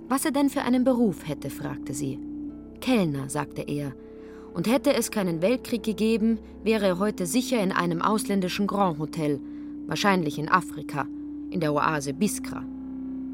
[0.10, 2.20] Was er denn für einen Beruf hätte, fragte sie.
[2.82, 3.94] Kellner, sagte er,
[4.54, 9.40] und hätte es keinen Weltkrieg gegeben, wäre er heute sicher in einem ausländischen Grand Hotel,
[9.86, 11.06] wahrscheinlich in Afrika,
[11.52, 12.66] in der Oase Biskra.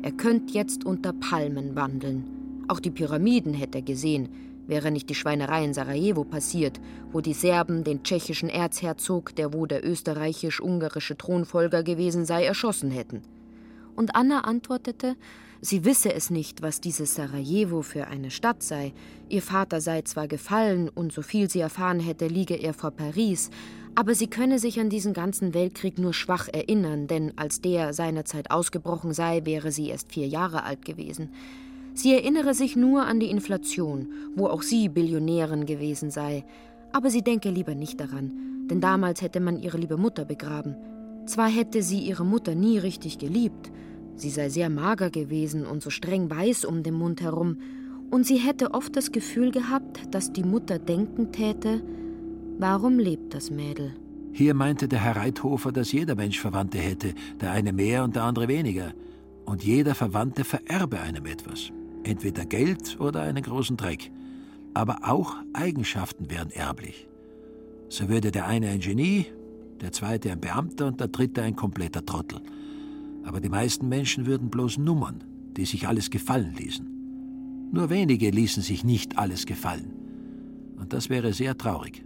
[0.03, 2.65] Er könnte jetzt unter Palmen wandeln.
[2.67, 4.27] Auch die Pyramiden hätte er gesehen,
[4.67, 6.81] wäre nicht die Schweinerei in Sarajevo passiert,
[7.13, 13.21] wo die Serben den tschechischen Erzherzog, der wo der österreichisch-ungarische Thronfolger gewesen sei, erschossen hätten.
[13.95, 15.15] Und Anna antwortete,
[15.61, 18.91] sie wisse es nicht, was dieses Sarajevo für eine Stadt sei.
[19.29, 23.51] Ihr Vater sei zwar gefallen, und so viel sie erfahren hätte, liege er vor Paris,
[23.95, 28.49] aber sie könne sich an diesen ganzen Weltkrieg nur schwach erinnern, denn als der seinerzeit
[28.49, 31.29] ausgebrochen sei, wäre sie erst vier Jahre alt gewesen.
[31.93, 36.43] Sie erinnere sich nur an die Inflation, wo auch sie Billionärin gewesen sei.
[36.91, 40.75] Aber sie denke lieber nicht daran, denn damals hätte man ihre liebe Mutter begraben.
[41.27, 43.71] Zwar hätte sie ihre Mutter nie richtig geliebt,
[44.15, 47.57] sie sei sehr mager gewesen und so streng weiß um den Mund herum,
[48.09, 51.81] und sie hätte oft das Gefühl gehabt, dass die Mutter denken täte,
[52.59, 53.93] Warum lebt das Mädel?
[54.31, 58.23] Hier meinte der Herr Reithofer, dass jeder Mensch Verwandte hätte, der eine mehr und der
[58.23, 58.93] andere weniger.
[59.45, 61.71] Und jeder Verwandte vererbe einem etwas.
[62.03, 64.11] Entweder Geld oder einen großen Dreck.
[64.73, 67.07] Aber auch Eigenschaften wären erblich.
[67.89, 69.27] So würde der eine ein Genie,
[69.81, 72.41] der zweite ein Beamter und der dritte ein kompletter Trottel.
[73.23, 75.23] Aber die meisten Menschen würden bloß Nummern,
[75.55, 77.69] die sich alles gefallen ließen.
[77.71, 79.93] Nur wenige ließen sich nicht alles gefallen.
[80.79, 82.03] Und das wäre sehr traurig.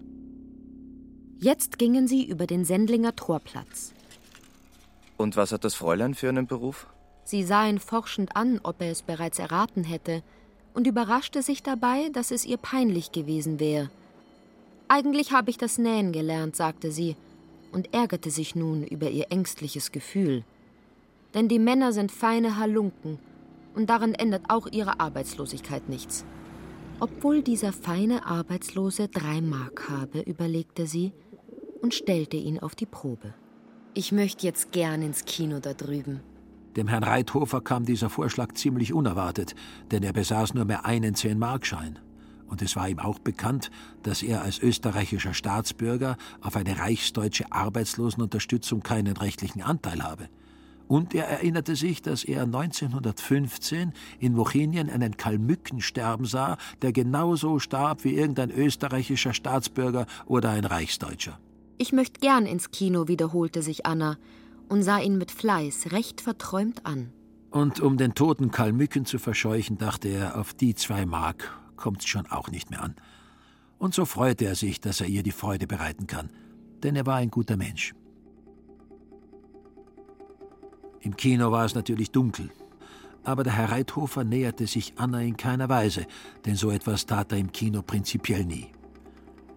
[1.39, 3.93] Jetzt gingen sie über den Sendlinger Torplatz.
[5.17, 6.87] Und was hat das Fräulein für einen Beruf?
[7.23, 10.23] Sie sah ihn forschend an, ob er es bereits erraten hätte,
[10.73, 13.89] und überraschte sich dabei, dass es ihr peinlich gewesen wäre.
[14.87, 17.15] Eigentlich habe ich das Nähen gelernt, sagte sie,
[17.71, 20.43] und ärgerte sich nun über ihr ängstliches Gefühl.
[21.33, 23.19] Denn die Männer sind feine Halunken,
[23.75, 26.25] und daran ändert auch ihre Arbeitslosigkeit nichts.
[26.99, 31.11] Obwohl dieser feine Arbeitslose drei Mark habe, überlegte sie,
[31.81, 33.33] und stellte ihn auf die Probe.
[33.93, 36.21] Ich möchte jetzt gern ins Kino da drüben.
[36.75, 39.55] Dem Herrn Reithofer kam dieser Vorschlag ziemlich unerwartet,
[39.89, 41.97] denn er besaß nur mehr einen Zehn-Markschein.
[42.45, 43.71] Und es war ihm auch bekannt,
[44.03, 50.29] dass er als österreichischer Staatsbürger auf eine reichsdeutsche Arbeitslosenunterstützung keinen rechtlichen Anteil habe.
[50.87, 57.59] Und er erinnerte sich, dass er 1915 in Wochenien einen Kalmücken sterben sah, der genauso
[57.59, 61.39] starb wie irgendein österreichischer Staatsbürger oder ein Reichsdeutscher.
[61.79, 64.17] Ich möchte gern ins Kino, wiederholte sich Anna
[64.67, 67.13] und sah ihn mit Fleiß recht verträumt an.
[67.51, 72.25] Und um den toten Kalmücken zu verscheuchen, dachte er, auf die zwei Mark kommt's schon
[72.27, 72.95] auch nicht mehr an.
[73.77, 76.31] Und so freute er sich, dass er ihr die Freude bereiten kann,
[76.81, 77.93] denn er war ein guter Mensch.
[81.01, 82.49] Im Kino war es natürlich dunkel,
[83.23, 86.07] aber der Herr Reithofer näherte sich Anna in keiner Weise,
[86.45, 88.67] denn so etwas tat er im Kino prinzipiell nie.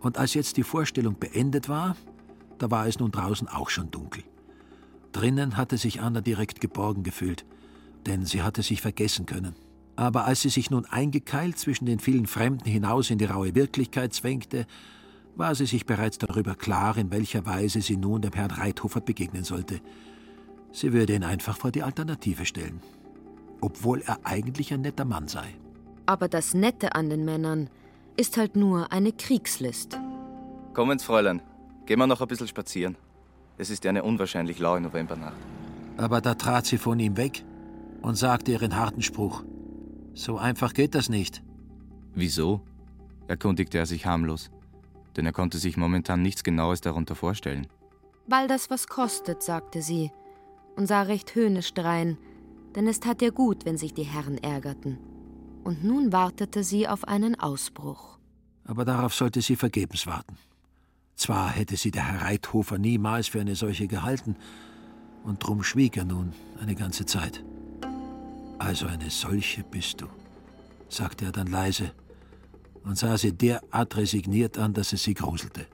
[0.01, 1.97] Und als jetzt die Vorstellung beendet war,
[2.61, 4.23] da war es nun draußen auch schon dunkel.
[5.13, 7.45] Drinnen hatte sich Anna direkt geborgen gefühlt,
[8.07, 9.55] denn sie hatte sich vergessen können.
[9.97, 14.15] Aber als sie sich nun eingekeilt zwischen den vielen Fremden hinaus in die raue Wirklichkeit
[14.15, 14.67] zwängte,
[15.37, 19.45] war sie sich bereits darüber klar, in welcher Weise sie nun dem Herrn Reithofer begegnen
[19.45, 19.81] sollte.
[20.73, 22.81] Sie würde ihn einfach vor die Alternative stellen,
[23.61, 25.55] obwohl er eigentlich ein netter Mann sei.
[26.07, 27.71] Aber das Nette an den Männern
[28.17, 29.99] ist halt nur eine Kriegslist.
[30.75, 31.43] Kommen, Fräulein.
[31.91, 32.97] Gehen wir noch ein bisschen spazieren.
[33.59, 35.35] Es ist ja eine unwahrscheinlich laue Novembernacht.
[35.97, 37.45] Aber da trat sie von ihm weg
[38.01, 39.43] und sagte ihren harten Spruch.
[40.15, 41.43] So einfach geht das nicht.
[42.15, 42.61] Wieso?
[43.27, 44.53] erkundigte er sich harmlos,
[45.17, 47.67] denn er konnte sich momentan nichts Genaues darunter vorstellen.
[48.29, 50.13] Weil das was kostet, sagte sie
[50.77, 52.19] und sah recht höhnisch drein,
[52.77, 54.97] denn es tat ihr gut, wenn sich die Herren ärgerten.
[55.65, 58.21] Und nun wartete sie auf einen Ausbruch.
[58.63, 60.37] Aber darauf sollte sie vergebens warten.
[61.21, 64.37] Zwar hätte sie der Herr Reithofer niemals für eine solche gehalten,
[65.23, 67.45] und drum schwieg er nun eine ganze Zeit.
[68.59, 70.07] Also eine solche bist du,
[70.89, 71.93] sagte er dann leise
[72.85, 75.67] und sah sie derart resigniert an, dass es sie gruselte.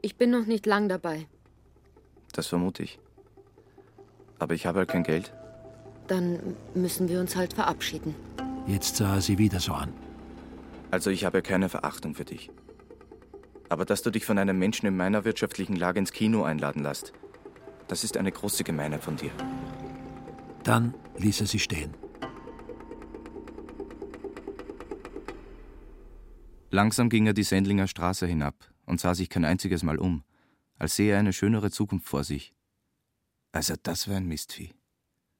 [0.00, 1.26] Ich bin noch nicht lang dabei.
[2.32, 3.00] Das vermute ich.
[4.38, 5.32] Aber ich habe halt kein Geld.
[6.06, 8.14] Dann müssen wir uns halt verabschieden.
[8.68, 9.92] Jetzt sah er sie wieder so an.
[10.92, 12.48] Also ich habe keine Verachtung für dich.
[13.68, 17.12] Aber dass du dich von einem Menschen in meiner wirtschaftlichen Lage ins Kino einladen lässt,
[17.88, 19.30] das ist eine große Gemeinheit von dir.
[20.64, 21.94] Dann ließ er sie stehen.
[26.70, 28.54] Langsam ging er die Sendlinger Straße hinab
[28.84, 30.24] und sah sich kein einziges Mal um,
[30.78, 32.54] als sehe er eine schönere Zukunft vor sich.
[33.52, 34.74] Also das war ein Mistvieh,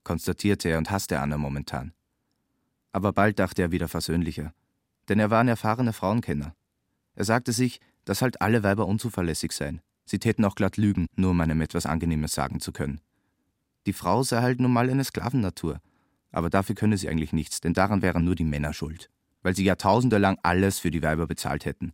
[0.05, 1.93] konstatierte er und hasste Anna momentan.
[2.93, 4.55] Aber bald dachte er wieder versöhnlicher,
[5.09, 6.55] denn er war ein erfahrener Frauenkenner.
[7.15, 9.83] Er sagte sich, dass halt alle Weiber unzuverlässig seien.
[10.07, 13.01] Sie täten auch glatt lügen, nur um einem etwas Angenehmes sagen zu können.
[13.85, 15.81] Die Frau sei halt nun mal eine Sklavennatur.
[16.31, 19.11] Aber dafür könne sie eigentlich nichts, denn daran wären nur die Männer schuld.
[19.43, 21.93] Weil sie jahrtausendelang alles für die Weiber bezahlt hätten.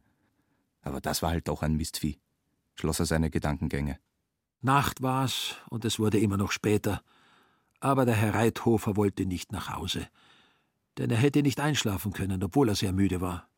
[0.83, 2.19] Aber das war halt doch ein Mistvieh,
[2.75, 3.99] schloss er seine Gedankengänge.
[4.61, 7.03] Nacht war's und es wurde immer noch später.
[7.81, 10.09] Aber der Herr Reithofer wollte nicht nach Hause.
[10.99, 13.49] Denn er hätte nicht einschlafen können, obwohl er sehr müde war.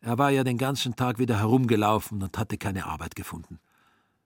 [0.00, 3.58] Er war ja den ganzen Tag wieder herumgelaufen und hatte keine Arbeit gefunden.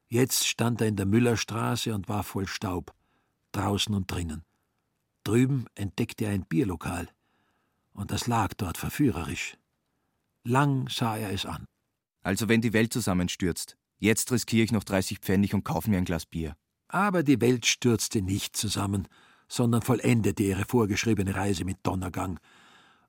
[0.08, 2.92] Jetzt stand er in der Müllerstraße und war voll Staub
[3.52, 4.44] draußen und drinnen.
[5.24, 7.08] Drüben entdeckte er ein Bierlokal,
[7.92, 9.56] und das lag dort verführerisch.
[10.44, 11.66] Lang sah er es an.
[12.22, 16.04] Also wenn die Welt zusammenstürzt, jetzt riskiere ich noch 30 Pfennig und kaufe mir ein
[16.04, 16.56] Glas Bier.
[16.88, 19.06] Aber die Welt stürzte nicht zusammen,
[19.48, 22.40] sondern vollendete ihre vorgeschriebene Reise mit Donnergang,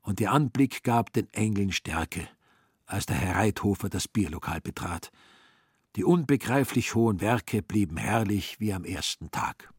[0.01, 2.27] und ihr Anblick gab den Engeln Stärke,
[2.85, 5.11] als der Herr Reithofer das Bierlokal betrat.
[5.95, 9.71] Die unbegreiflich hohen Werke blieben herrlich wie am ersten Tag.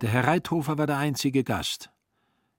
[0.00, 1.90] Der Herr Reithofer war der einzige Gast.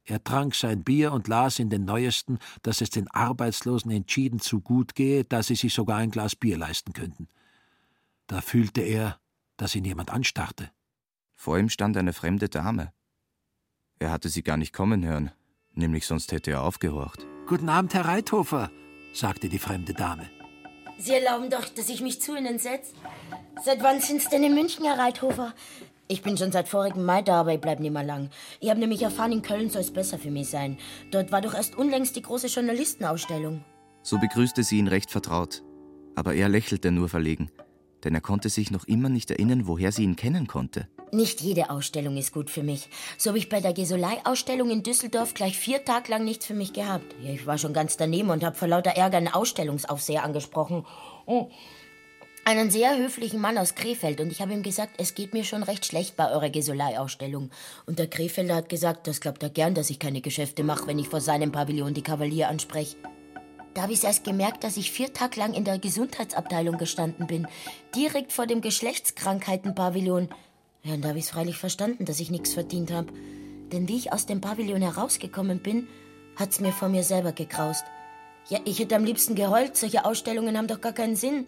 [0.05, 4.59] Er trank sein Bier und las in den Neuesten, dass es den Arbeitslosen entschieden zu
[4.59, 7.29] gut gehe, dass sie sich sogar ein Glas Bier leisten könnten.
[8.27, 9.19] Da fühlte er,
[9.57, 10.71] dass ihn jemand anstarrte.
[11.35, 12.93] Vor ihm stand eine fremde Dame.
[14.03, 15.31] Er hatte sie gar nicht kommen hören,
[15.75, 17.25] nämlich sonst hätte er aufgehorcht.
[17.47, 18.69] Guten Abend, Herr Reithofer,
[19.13, 20.29] sagte die fremde Dame.
[20.97, 22.95] Sie erlauben doch, dass ich mich zu Ihnen setze.
[23.63, 25.53] Seit wann sind Sie denn in München, Herr Reithofer?
[26.09, 28.29] Ich bin schon seit vorigem Mai da, aber ich bleib nicht mehr lang.
[28.59, 30.77] Ich habe nämlich erfahren, in Köln soll es besser für mich sein.
[31.11, 33.63] Dort war doch erst unlängst die große Journalistenausstellung.
[34.01, 35.63] So begrüßte sie ihn recht vertraut.
[36.15, 37.51] Aber er lächelte nur verlegen,
[38.03, 40.87] denn er konnte sich noch immer nicht erinnern, woher sie ihn kennen konnte.
[41.11, 42.89] Nicht jede Ausstellung ist gut für mich.
[43.17, 46.73] So habe ich bei der Gesolei-Ausstellung in Düsseldorf gleich vier Tage lang nichts für mich
[46.73, 47.15] gehabt.
[47.23, 50.85] Ich war schon ganz daneben und habe vor lauter Ärger einen Ausstellungsaufseher angesprochen.
[51.25, 51.49] Oh
[52.45, 55.63] einen sehr höflichen Mann aus Krefeld und ich habe ihm gesagt, es geht mir schon
[55.63, 57.51] recht schlecht bei eurer Gesolei-Ausstellung.
[57.85, 60.99] Und der Krefelder hat gesagt, das glaubt er gern, dass ich keine Geschäfte mache, wenn
[60.99, 62.97] ich vor seinem Pavillon die Kavalier anspreche.
[63.73, 67.47] Da habe ich erst gemerkt, dass ich vier Tage lang in der Gesundheitsabteilung gestanden bin,
[67.95, 70.29] direkt vor dem Geschlechtskrankheiten-Pavillon.
[70.83, 73.11] Ja, und da habe ich es freilich verstanden, dass ich nichts verdient habe.
[73.71, 75.87] Denn wie ich aus dem Pavillon herausgekommen bin,
[76.35, 77.83] hat's mir vor mir selber gekraust.
[78.49, 81.47] Ja, ich hätte am liebsten geheult, solche Ausstellungen haben doch gar keinen Sinn.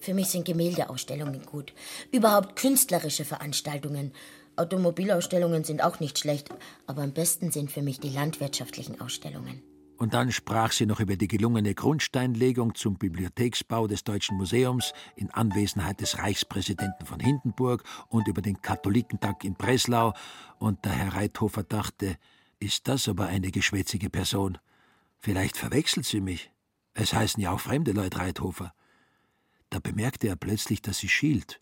[0.00, 1.72] Für mich sind Gemäldeausstellungen gut.
[2.10, 4.12] Überhaupt künstlerische Veranstaltungen.
[4.56, 6.48] Automobilausstellungen sind auch nicht schlecht,
[6.86, 9.62] aber am besten sind für mich die landwirtschaftlichen Ausstellungen.
[10.02, 15.30] Und dann sprach sie noch über die gelungene Grundsteinlegung zum Bibliotheksbau des Deutschen Museums in
[15.30, 20.12] Anwesenheit des Reichspräsidenten von Hindenburg und über den Katholikentag in Breslau.
[20.58, 22.16] Und der Herr Reithofer dachte,
[22.58, 24.58] ist das aber eine geschwätzige Person?
[25.20, 26.50] Vielleicht verwechselt sie mich.
[26.94, 28.74] Es heißen ja auch fremde Leute Reithofer.
[29.70, 31.60] Da bemerkte er plötzlich, dass sie schielt.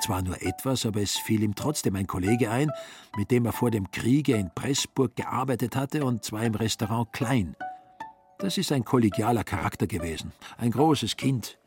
[0.00, 2.70] Zwar nur etwas, aber es fiel ihm trotzdem ein Kollege ein,
[3.18, 7.54] mit dem er vor dem Kriege in Pressburg gearbeitet hatte, und zwar im Restaurant Klein.
[8.38, 11.58] Das ist ein kollegialer Charakter gewesen, ein großes Kind.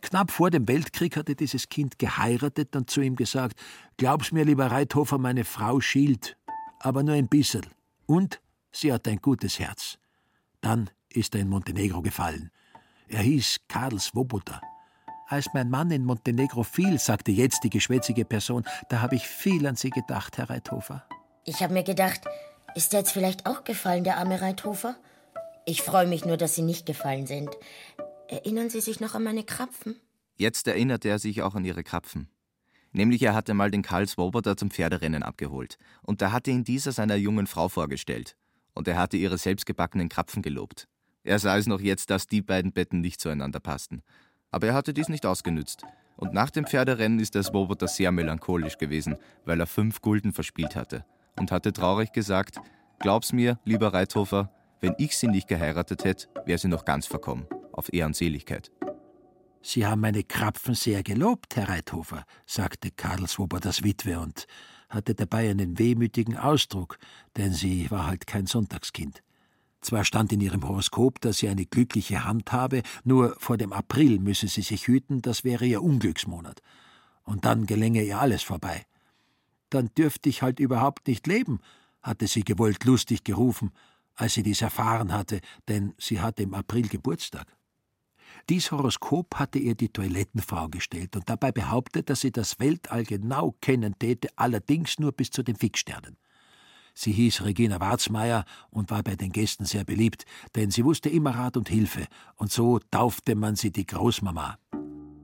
[0.00, 3.60] Knapp vor dem Weltkrieg hatte dieses Kind geheiratet und zu ihm gesagt:
[3.96, 6.36] Glaub's mir, lieber Reithofer, meine Frau schielt,
[6.80, 7.66] aber nur ein bisschen.
[8.06, 8.40] Und
[8.72, 9.98] sie hat ein gutes Herz.
[10.60, 12.50] Dann ist er in Montenegro gefallen.
[13.08, 14.60] Er hieß Karl Svoboda.
[15.28, 19.66] Als mein Mann in Montenegro fiel, sagte jetzt die geschwätzige Person, da habe ich viel
[19.66, 21.04] an Sie gedacht, Herr Reithofer.
[21.44, 22.22] Ich habe mir gedacht,
[22.74, 24.96] ist er jetzt vielleicht auch gefallen, der arme Reithofer?
[25.66, 27.48] Ich freue mich nur, dass Sie nicht gefallen sind.
[28.28, 29.96] Erinnern Sie sich noch an meine Krapfen?
[30.36, 32.28] Jetzt erinnerte er sich auch an ihre Krapfen.
[32.92, 35.78] Nämlich er hatte mal den Karl Swoboda zum Pferderennen abgeholt.
[36.02, 38.36] Und da hatte ihn dieser seiner jungen Frau vorgestellt.
[38.74, 40.86] Und er hatte ihre selbstgebackenen Krapfen gelobt.
[41.22, 44.02] Er sah es noch jetzt, dass die beiden Betten nicht zueinander passten.
[44.50, 45.82] Aber er hatte dies nicht ausgenützt.
[46.16, 50.76] Und nach dem Pferderennen ist der Swoboda sehr melancholisch gewesen, weil er fünf Gulden verspielt
[50.76, 51.06] hatte.
[51.36, 52.58] Und hatte traurig gesagt:
[53.00, 54.50] Glaub's mir, lieber Reithofer,
[54.80, 57.46] wenn ich sie nicht geheiratet hätte, wäre sie noch ganz verkommen.
[57.72, 58.70] Auf Ehrenseligkeit.
[59.62, 64.46] Sie haben meine Krapfen sehr gelobt, Herr Reithofer, sagte Karl Swobodas Witwe und
[64.90, 66.98] hatte dabei einen wehmütigen Ausdruck,
[67.36, 69.22] denn sie war halt kein Sonntagskind.
[69.80, 74.18] Zwar stand in ihrem Horoskop, dass sie eine glückliche Hand habe, nur vor dem April
[74.18, 76.60] müsse sie sich hüten, das wäre ihr Unglücksmonat.
[77.22, 78.86] Und dann gelänge ihr alles vorbei.
[79.70, 81.60] Dann dürfte ich halt überhaupt nicht leben,
[82.02, 83.72] hatte sie gewollt lustig gerufen,
[84.14, 87.46] als sie dies erfahren hatte, denn sie hatte im April Geburtstag.
[88.48, 93.54] Dies Horoskop hatte ihr die Toilettenfrau gestellt und dabei behauptet, dass sie das Weltall genau
[93.60, 96.16] kennen täte, allerdings nur bis zu den Fixsternen.
[96.94, 101.34] Sie hieß Regina Warzmeier und war bei den Gästen sehr beliebt, denn sie wusste immer
[101.34, 102.06] Rat und Hilfe,
[102.36, 104.58] und so taufte man sie die Großmama.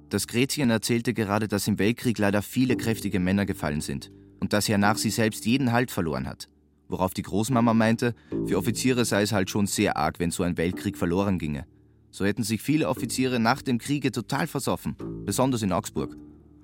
[0.09, 4.11] Das Gretchen erzählte gerade, dass im Weltkrieg leider viele kräftige Männer gefallen sind
[4.41, 6.49] und dass hernach sie selbst jeden Halt verloren hat.
[6.91, 8.17] Worauf die Großmama meinte,
[8.47, 11.65] für Offiziere sei es halt schon sehr arg, wenn so ein Weltkrieg verloren ginge.
[12.11, 16.17] So hätten sich viele Offiziere nach dem Kriege total versoffen, besonders in Augsburg.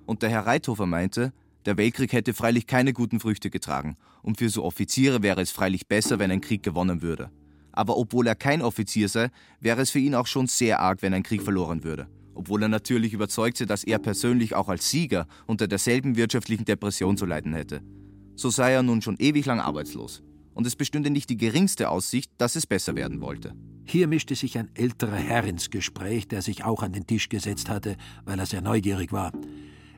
[0.04, 1.32] Und der Herr Reithofer meinte,
[1.64, 5.86] der Weltkrieg hätte freilich keine guten Früchte getragen, und für so Offiziere wäre es freilich
[5.86, 7.30] besser, wenn ein Krieg gewonnen würde.
[7.70, 9.28] Aber obwohl er kein Offizier sei,
[9.60, 12.08] wäre es für ihn auch schon sehr arg, wenn ein Krieg verloren würde.
[12.34, 17.16] Obwohl er natürlich überzeugt sei, dass er persönlich auch als Sieger unter derselben wirtschaftlichen Depression
[17.16, 17.80] zu leiden hätte.
[18.36, 20.22] So sei er nun schon ewig lang arbeitslos.
[20.54, 23.54] Und es bestünde nicht die geringste Aussicht, dass es besser werden wollte.
[23.84, 27.68] Hier mischte sich ein älterer Herr ins Gespräch, der sich auch an den Tisch gesetzt
[27.68, 29.32] hatte, weil er sehr neugierig war.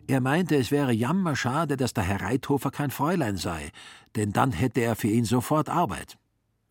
[0.07, 3.71] Er meinte, es wäre jammerschade, dass der Herr Reithofer kein Fräulein sei,
[4.17, 6.19] denn dann hätte er für ihn sofort Arbeit.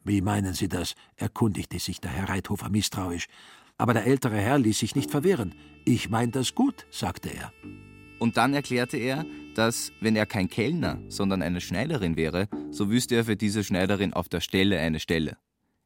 [0.04, 0.96] Wie meinen Sie das?
[1.16, 3.28] erkundigte sich der Herr Reithofer misstrauisch.
[3.78, 5.54] Aber der ältere Herr ließ sich nicht verwirren.
[5.86, 7.52] Ich mein das gut, sagte er.
[8.20, 13.16] Und dann erklärte er, dass, wenn er kein Kellner, sondern eine Schneiderin wäre, so wüsste
[13.16, 15.38] er für diese Schneiderin auf der Stelle eine Stelle.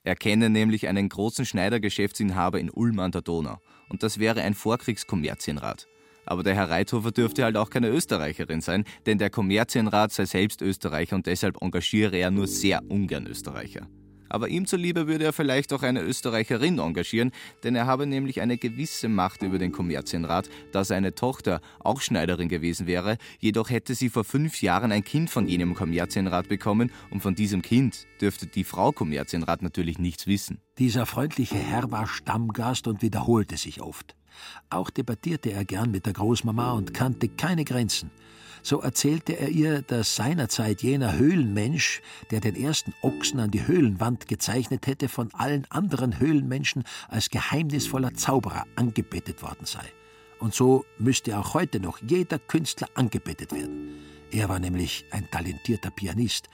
[0.03, 3.57] Er kenne nämlich einen großen Schneidergeschäftsinhaber in Ulm an der Donau,
[3.89, 5.87] und das wäre ein Vorkriegskommerzienrat.
[6.25, 10.61] Aber der Herr Reithofer dürfte halt auch keine Österreicherin sein, denn der Kommerzienrat sei selbst
[10.61, 13.87] Österreicher und deshalb engagiere er nur sehr ungern Österreicher
[14.31, 17.31] aber ihm zuliebe würde er vielleicht auch eine Österreicherin engagieren,
[17.63, 22.49] denn er habe nämlich eine gewisse Macht über den Kommerzienrat, da seine Tochter auch Schneiderin
[22.49, 27.21] gewesen wäre, jedoch hätte sie vor fünf Jahren ein Kind von jenem Kommerzienrat bekommen und
[27.21, 30.59] von diesem Kind dürfte die Frau Kommerzienrat natürlich nichts wissen.
[30.77, 34.15] Dieser freundliche Herr war Stammgast und wiederholte sich oft.
[34.69, 38.11] Auch debattierte er gern mit der Großmama und kannte keine Grenzen.
[38.63, 44.27] So erzählte er ihr, dass seinerzeit jener Höhlenmensch, der den ersten Ochsen an die Höhlenwand
[44.27, 49.85] gezeichnet hätte, von allen anderen Höhlenmenschen als geheimnisvoller Zauberer angebetet worden sei.
[50.39, 53.99] Und so müsste auch heute noch jeder Künstler angebetet werden.
[54.31, 56.47] Er war nämlich ein talentierter Pianist.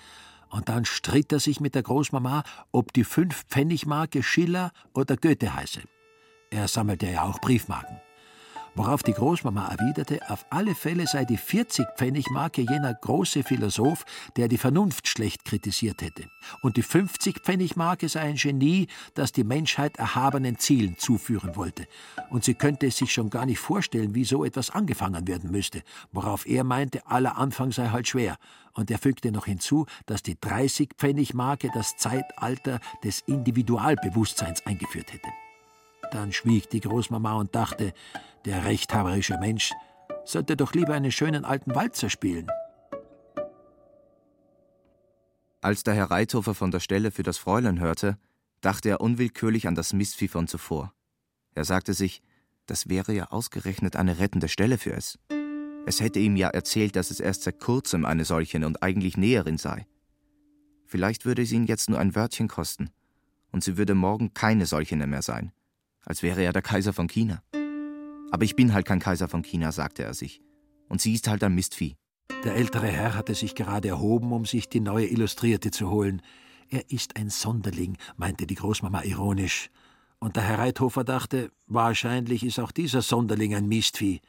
[0.50, 5.82] Und dann stritt er sich mit der Großmama, ob die Fünf-Pfennig-Marke Schiller oder Goethe heiße.
[6.52, 8.00] Er sammelte ja auch Briefmarken.
[8.78, 14.06] Worauf die Großmama erwiderte, auf alle Fälle sei die 40-Pfennig-Marke jener große Philosoph,
[14.36, 16.26] der die Vernunft schlecht kritisiert hätte.
[16.62, 21.88] Und die 50-Pfennig-Marke sei ein Genie, das die Menschheit erhabenen Zielen zuführen wollte.
[22.30, 25.82] Und sie könnte es sich schon gar nicht vorstellen, wie so etwas angefangen werden müsste.
[26.12, 28.38] Worauf er meinte, aller Anfang sei halt schwer.
[28.74, 35.30] Und er fügte noch hinzu, dass die 30-Pfennig-Marke das Zeitalter des Individualbewusstseins eingeführt hätte.
[36.12, 37.94] Dann schwieg die Großmama und dachte,
[38.46, 39.74] der rechthaberische Mensch
[40.26, 42.48] sollte doch lieber einen schönen alten Walzer spielen.
[45.62, 48.18] Als der Herr Reithofer von der Stelle für das Fräulein hörte,
[48.62, 50.94] dachte er unwillkürlich an das Mistvieh von zuvor.
[51.56, 52.22] Er sagte sich,
[52.68, 55.18] das wäre ja ausgerechnet eine rettende Stelle für es.
[55.86, 59.58] Es hätte ihm ja erzählt, dass es erst seit kurzem eine solche und eigentlich Näherin
[59.58, 59.88] sei.
[60.86, 62.90] Vielleicht würde es ihn jetzt nur ein Wörtchen kosten,
[63.52, 65.52] und sie würde morgen keine solche mehr sein
[66.08, 67.44] als wäre er der Kaiser von China.
[68.32, 70.42] Aber ich bin halt kein Kaiser von China, sagte er sich.
[70.88, 71.98] Und sie ist halt ein Mistvieh.
[72.46, 76.22] Der ältere Herr hatte sich gerade erhoben, um sich die neue Illustrierte zu holen.
[76.70, 79.70] Er ist ein Sonderling, meinte die Großmama ironisch.
[80.20, 84.22] Und der Herr Reithofer dachte, wahrscheinlich ist auch dieser Sonderling ein Mistvieh.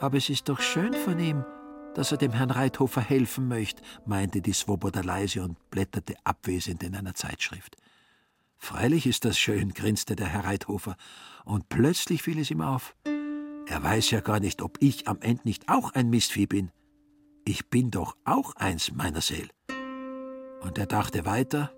[0.00, 1.44] Aber es ist doch schön von ihm,
[1.94, 6.94] dass er dem Herrn Reithofer helfen möchte, meinte die Swoboda leise und blätterte abwesend in
[6.94, 7.76] einer Zeitschrift.
[8.58, 10.96] Freilich ist das schön, grinste der Herr Reithofer,
[11.44, 12.96] und plötzlich fiel es ihm auf.
[13.66, 16.70] Er weiß ja gar nicht, ob ich am Ende nicht auch ein Mistvieh bin.
[17.44, 19.48] Ich bin doch auch eins meiner Seel.
[20.60, 21.72] Und er dachte weiter,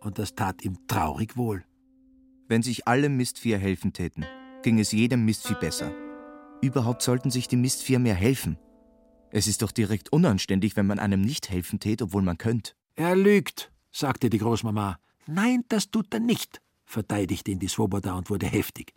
[0.00, 1.64] und das tat ihm traurig wohl.
[2.48, 4.24] Wenn sich alle Mistvieher helfen täten,
[4.62, 5.92] ging es jedem Mistvieh besser.
[6.60, 8.58] Überhaupt sollten sich die Mistvieher mehr helfen.
[9.30, 12.72] Es ist doch direkt unanständig, wenn man einem nicht helfen tät, obwohl man könnte.
[12.96, 14.98] Er lügt, sagte die Großmama.
[15.32, 18.92] Nein, das tut er nicht, verteidigte ihn die Swoboda und wurde heftig.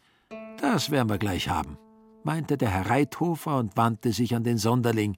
[0.59, 1.77] Das werden wir gleich haben,
[2.23, 5.15] meinte der Herr Reithofer und wandte sich an den Sonderling,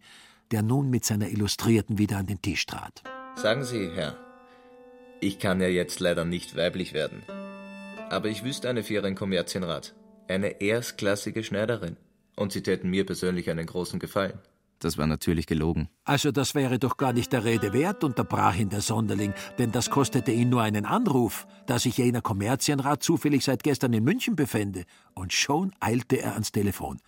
[0.52, 3.02] der nun mit seiner Illustrierten wieder an den Tisch trat.
[3.36, 4.18] Sagen Sie, Herr,
[5.22, 7.24] ich kann ja jetzt leider nicht weiblich werden.
[8.10, 9.96] Aber ich wüsste eine für Ihren Kommerzienrat.
[10.28, 11.96] Eine erstklassige Schneiderin.
[12.36, 14.40] Und Sie täten mir persönlich einen großen Gefallen.
[14.80, 15.90] Das war natürlich gelogen.
[16.04, 19.90] Also das wäre doch gar nicht der Rede wert, unterbrach ihn der Sonderling, denn das
[19.90, 24.84] kostete ihn nur einen Anruf, da sich jener Kommerzienrat zufällig seit gestern in München befände.
[25.14, 27.00] Und schon eilte er ans Telefon.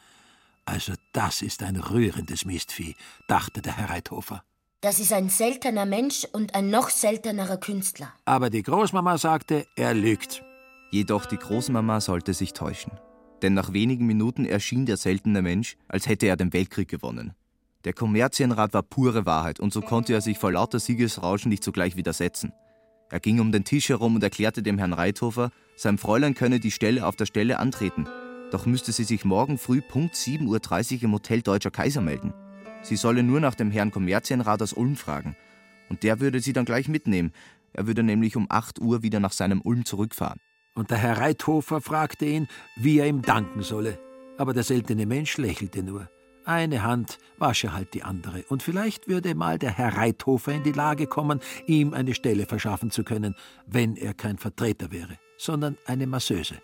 [0.65, 2.95] Also das ist ein rührendes Mistvieh,
[3.27, 4.43] dachte der Herr Reithofer.
[4.81, 8.13] Das ist ein seltener Mensch und ein noch seltenerer Künstler.
[8.25, 10.43] Aber die Großmama sagte, er lügt.
[10.91, 12.91] Jedoch die Großmama sollte sich täuschen.
[13.41, 17.33] Denn nach wenigen Minuten erschien der seltene Mensch, als hätte er den Weltkrieg gewonnen.
[17.85, 21.95] Der Kommerzienrat war pure Wahrheit und so konnte er sich vor lauter Siegesrauschen nicht sogleich
[21.95, 22.51] widersetzen.
[23.09, 26.71] Er ging um den Tisch herum und erklärte dem Herrn Reithofer, sein Fräulein könne die
[26.71, 28.07] Stelle auf der Stelle antreten,
[28.51, 32.33] doch müsste sie sich morgen früh Punkt 7.30 Uhr im Hotel Deutscher Kaiser melden.
[32.81, 35.35] Sie solle nur nach dem Herrn Kommerzienrat aus Ulm fragen.
[35.89, 37.33] Und der würde sie dann gleich mitnehmen.
[37.73, 40.39] Er würde nämlich um 8 Uhr wieder nach seinem Ulm zurückfahren.
[40.75, 42.47] Und der Herr Reithofer fragte ihn,
[42.77, 43.99] wie er ihm danken solle.
[44.37, 46.09] Aber der seltene Mensch lächelte nur.
[46.47, 50.71] Eine Hand wasche halt die andere, und vielleicht würde mal der Herr Reithofer in die
[50.71, 53.35] Lage kommen, ihm eine Stelle verschaffen zu können,
[53.65, 56.55] wenn er kein Vertreter wäre, sondern eine Masseuse.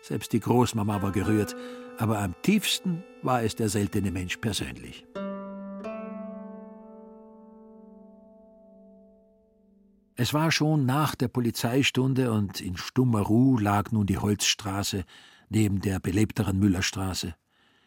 [0.00, 1.54] Selbst die Großmama war gerührt,
[1.98, 5.04] aber am tiefsten war es der seltene Mensch persönlich.
[10.14, 15.04] Es war schon nach der Polizeistunde und in stummer Ruhe lag nun die Holzstraße
[15.50, 17.34] neben der belebteren Müllerstraße.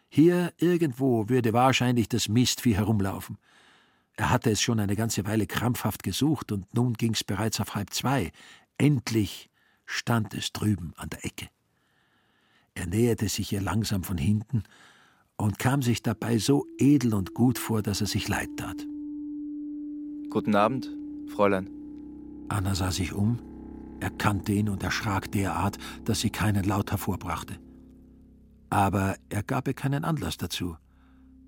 [0.10, 3.38] Hier irgendwo würde wahrscheinlich das Mistvieh herumlaufen.
[4.18, 7.94] Er hatte es schon eine ganze Weile krampfhaft gesucht, und nun ging's bereits auf halb
[7.94, 8.32] zwei.
[8.78, 9.50] Endlich
[9.86, 11.48] stand es drüben an der Ecke.
[12.74, 14.64] Er näherte sich ihr langsam von hinten
[15.38, 18.86] und kam sich dabei so edel und gut vor, dass er sich leid tat.
[20.30, 20.90] Guten Abend,
[21.28, 21.70] Fräulein.
[22.50, 23.40] Anna sah sich um,
[24.00, 27.60] erkannte ihn und erschrak derart, dass sie keinen Laut hervorbrachte.
[28.70, 30.78] Aber er gab ihr keinen Anlass dazu,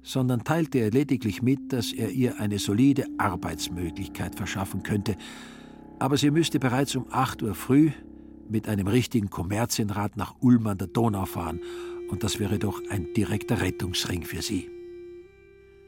[0.01, 5.15] sondern teilte ihr lediglich mit, dass er ihr eine solide Arbeitsmöglichkeit verschaffen könnte,
[5.99, 7.91] aber sie müsste bereits um acht Uhr früh
[8.49, 11.61] mit einem richtigen Kommerzienrat nach Ulm an der Donau fahren,
[12.09, 14.69] und das wäre doch ein direkter Rettungsring für sie.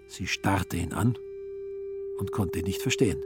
[0.07, 1.17] Sie starrte ihn an
[2.19, 3.21] und konnte ihn nicht verstehen,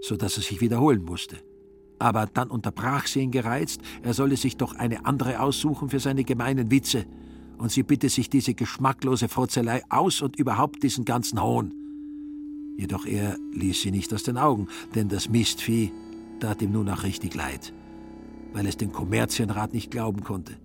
[0.00, 1.38] so dass er sich wiederholen musste.
[2.00, 6.24] Aber dann unterbrach sie ihn gereizt, er solle sich doch eine andere aussuchen für seine
[6.24, 7.04] gemeinen Witze,
[7.58, 11.74] und sie bitte sich diese geschmacklose Frotzelei aus und überhaupt diesen ganzen Hohn.
[12.78, 15.92] Jedoch er ließ sie nicht aus den Augen, denn das Mistvieh
[16.40, 17.74] tat ihm nun auch richtig leid,
[18.54, 20.56] weil es den Kommerzienrat nicht glauben konnte.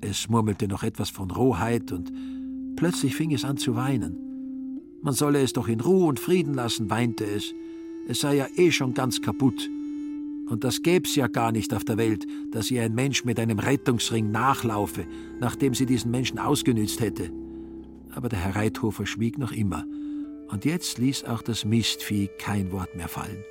[0.00, 2.10] Es murmelte noch etwas von Rohheit und
[2.76, 4.80] plötzlich fing es an zu weinen.
[5.02, 7.52] Man solle es doch in Ruhe und Frieden lassen, weinte es.
[8.08, 9.68] Es sei ja eh schon ganz kaputt.
[10.48, 13.58] Und das gäb's ja gar nicht auf der Welt, dass ihr ein Mensch mit einem
[13.58, 15.06] Rettungsring nachlaufe,
[15.40, 17.30] nachdem sie diesen Menschen ausgenützt hätte.
[18.12, 19.84] Aber der Herr Reithofer schwieg noch immer,
[20.48, 23.44] und jetzt ließ auch das Mistvieh kein Wort mehr fallen.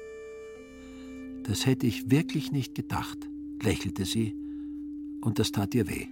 [1.43, 3.29] Das hätte ich wirklich nicht gedacht,
[3.61, 4.35] lächelte sie,
[5.21, 6.07] und das tat ihr weh.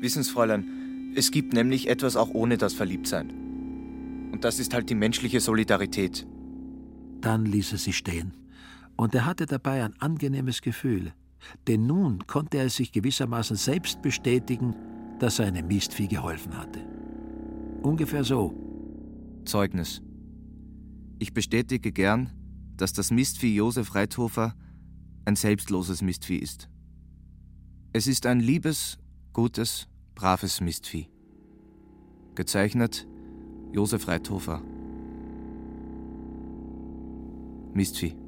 [0.00, 3.32] Wissen Sie, Fräulein, es gibt nämlich etwas auch ohne das Verliebtsein.
[4.30, 6.26] Und das ist halt die menschliche Solidarität.
[7.22, 8.34] Dann ließ er sie stehen
[8.96, 11.12] und er hatte dabei ein angenehmes Gefühl,
[11.66, 14.74] denn nun konnte er sich gewissermaßen selbst bestätigen,
[15.18, 16.80] dass er einem Mistvieh geholfen hatte.
[17.82, 18.54] Ungefähr so.
[19.44, 20.02] Zeugnis.
[21.18, 22.32] Ich bestätige gern,
[22.76, 24.54] dass das Mistvieh Josef Reithofer
[25.24, 26.68] ein selbstloses Mistvieh ist.
[27.92, 28.98] Es ist ein liebes,
[29.32, 31.08] gutes, braves Mistvieh.
[32.34, 33.06] Gezeichnet
[33.72, 34.62] Josef Reithofer.
[37.72, 38.25] Mistvieh.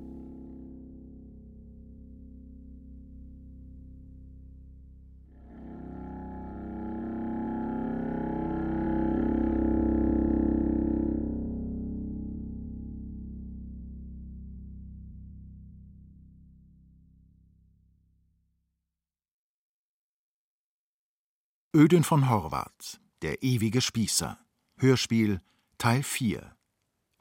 [21.79, 24.37] Ödön von Horvath, Der ewige Spießer.
[24.79, 25.41] Hörspiel
[25.79, 26.57] Teil 4.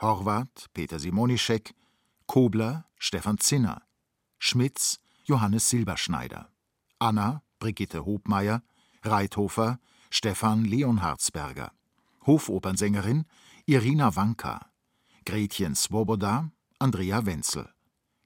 [0.01, 1.75] Horvath, Peter Simonischek.
[2.25, 3.83] Kobler, Stefan Zinner.
[4.39, 6.51] Schmitz, Johannes Silberschneider.
[6.97, 8.63] Anna, Brigitte Hobmeier.
[9.03, 9.79] Reithofer,
[10.09, 11.71] Stefan Leonhardsberger.
[12.25, 13.25] Hofopernsängerin,
[13.67, 14.71] Irina Wanka.
[15.23, 17.69] Gretchen Swoboda, Andrea Wenzel.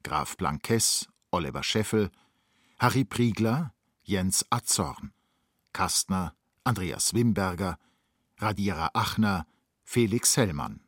[0.01, 2.09] Graf Blankes, Oliver Scheffel.
[2.79, 3.73] Harry Priegler,
[4.03, 5.11] Jens Atzorn.
[5.73, 7.77] Kastner, Andreas Wimberger,
[8.37, 9.45] Radierer Achner,
[9.83, 10.81] Felix Hellmann.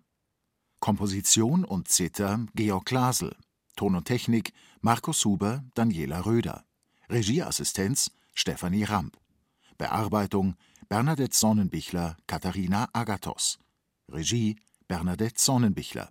[0.79, 3.36] Komposition und Zither Georg Glasel.
[3.75, 6.65] Ton und Technik Markus Huber, Daniela Röder.
[7.09, 9.17] Regieassistenz Stefanie Ramp.
[9.77, 10.55] Bearbeitung
[10.89, 13.59] Bernadette Sonnenbichler, Katharina Agathos.
[14.09, 14.57] Regie
[14.88, 16.09] Bernadette Sonnenbichler.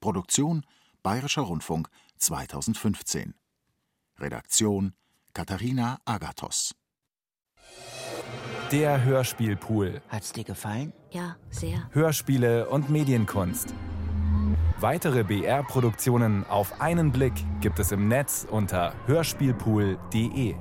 [0.00, 0.64] Produktion
[1.02, 1.88] Bayerischer Rundfunk
[2.18, 3.34] 2015.
[4.18, 4.94] Redaktion
[5.34, 6.74] Katharina Agathos.
[8.72, 10.00] Der Hörspielpool.
[10.08, 10.92] Hat's dir gefallen?
[11.10, 11.88] Ja, sehr.
[11.92, 13.72] Hörspiele und Medienkunst.
[14.80, 20.56] Weitere BR-Produktionen auf einen Blick gibt es im Netz unter hörspielpool.de.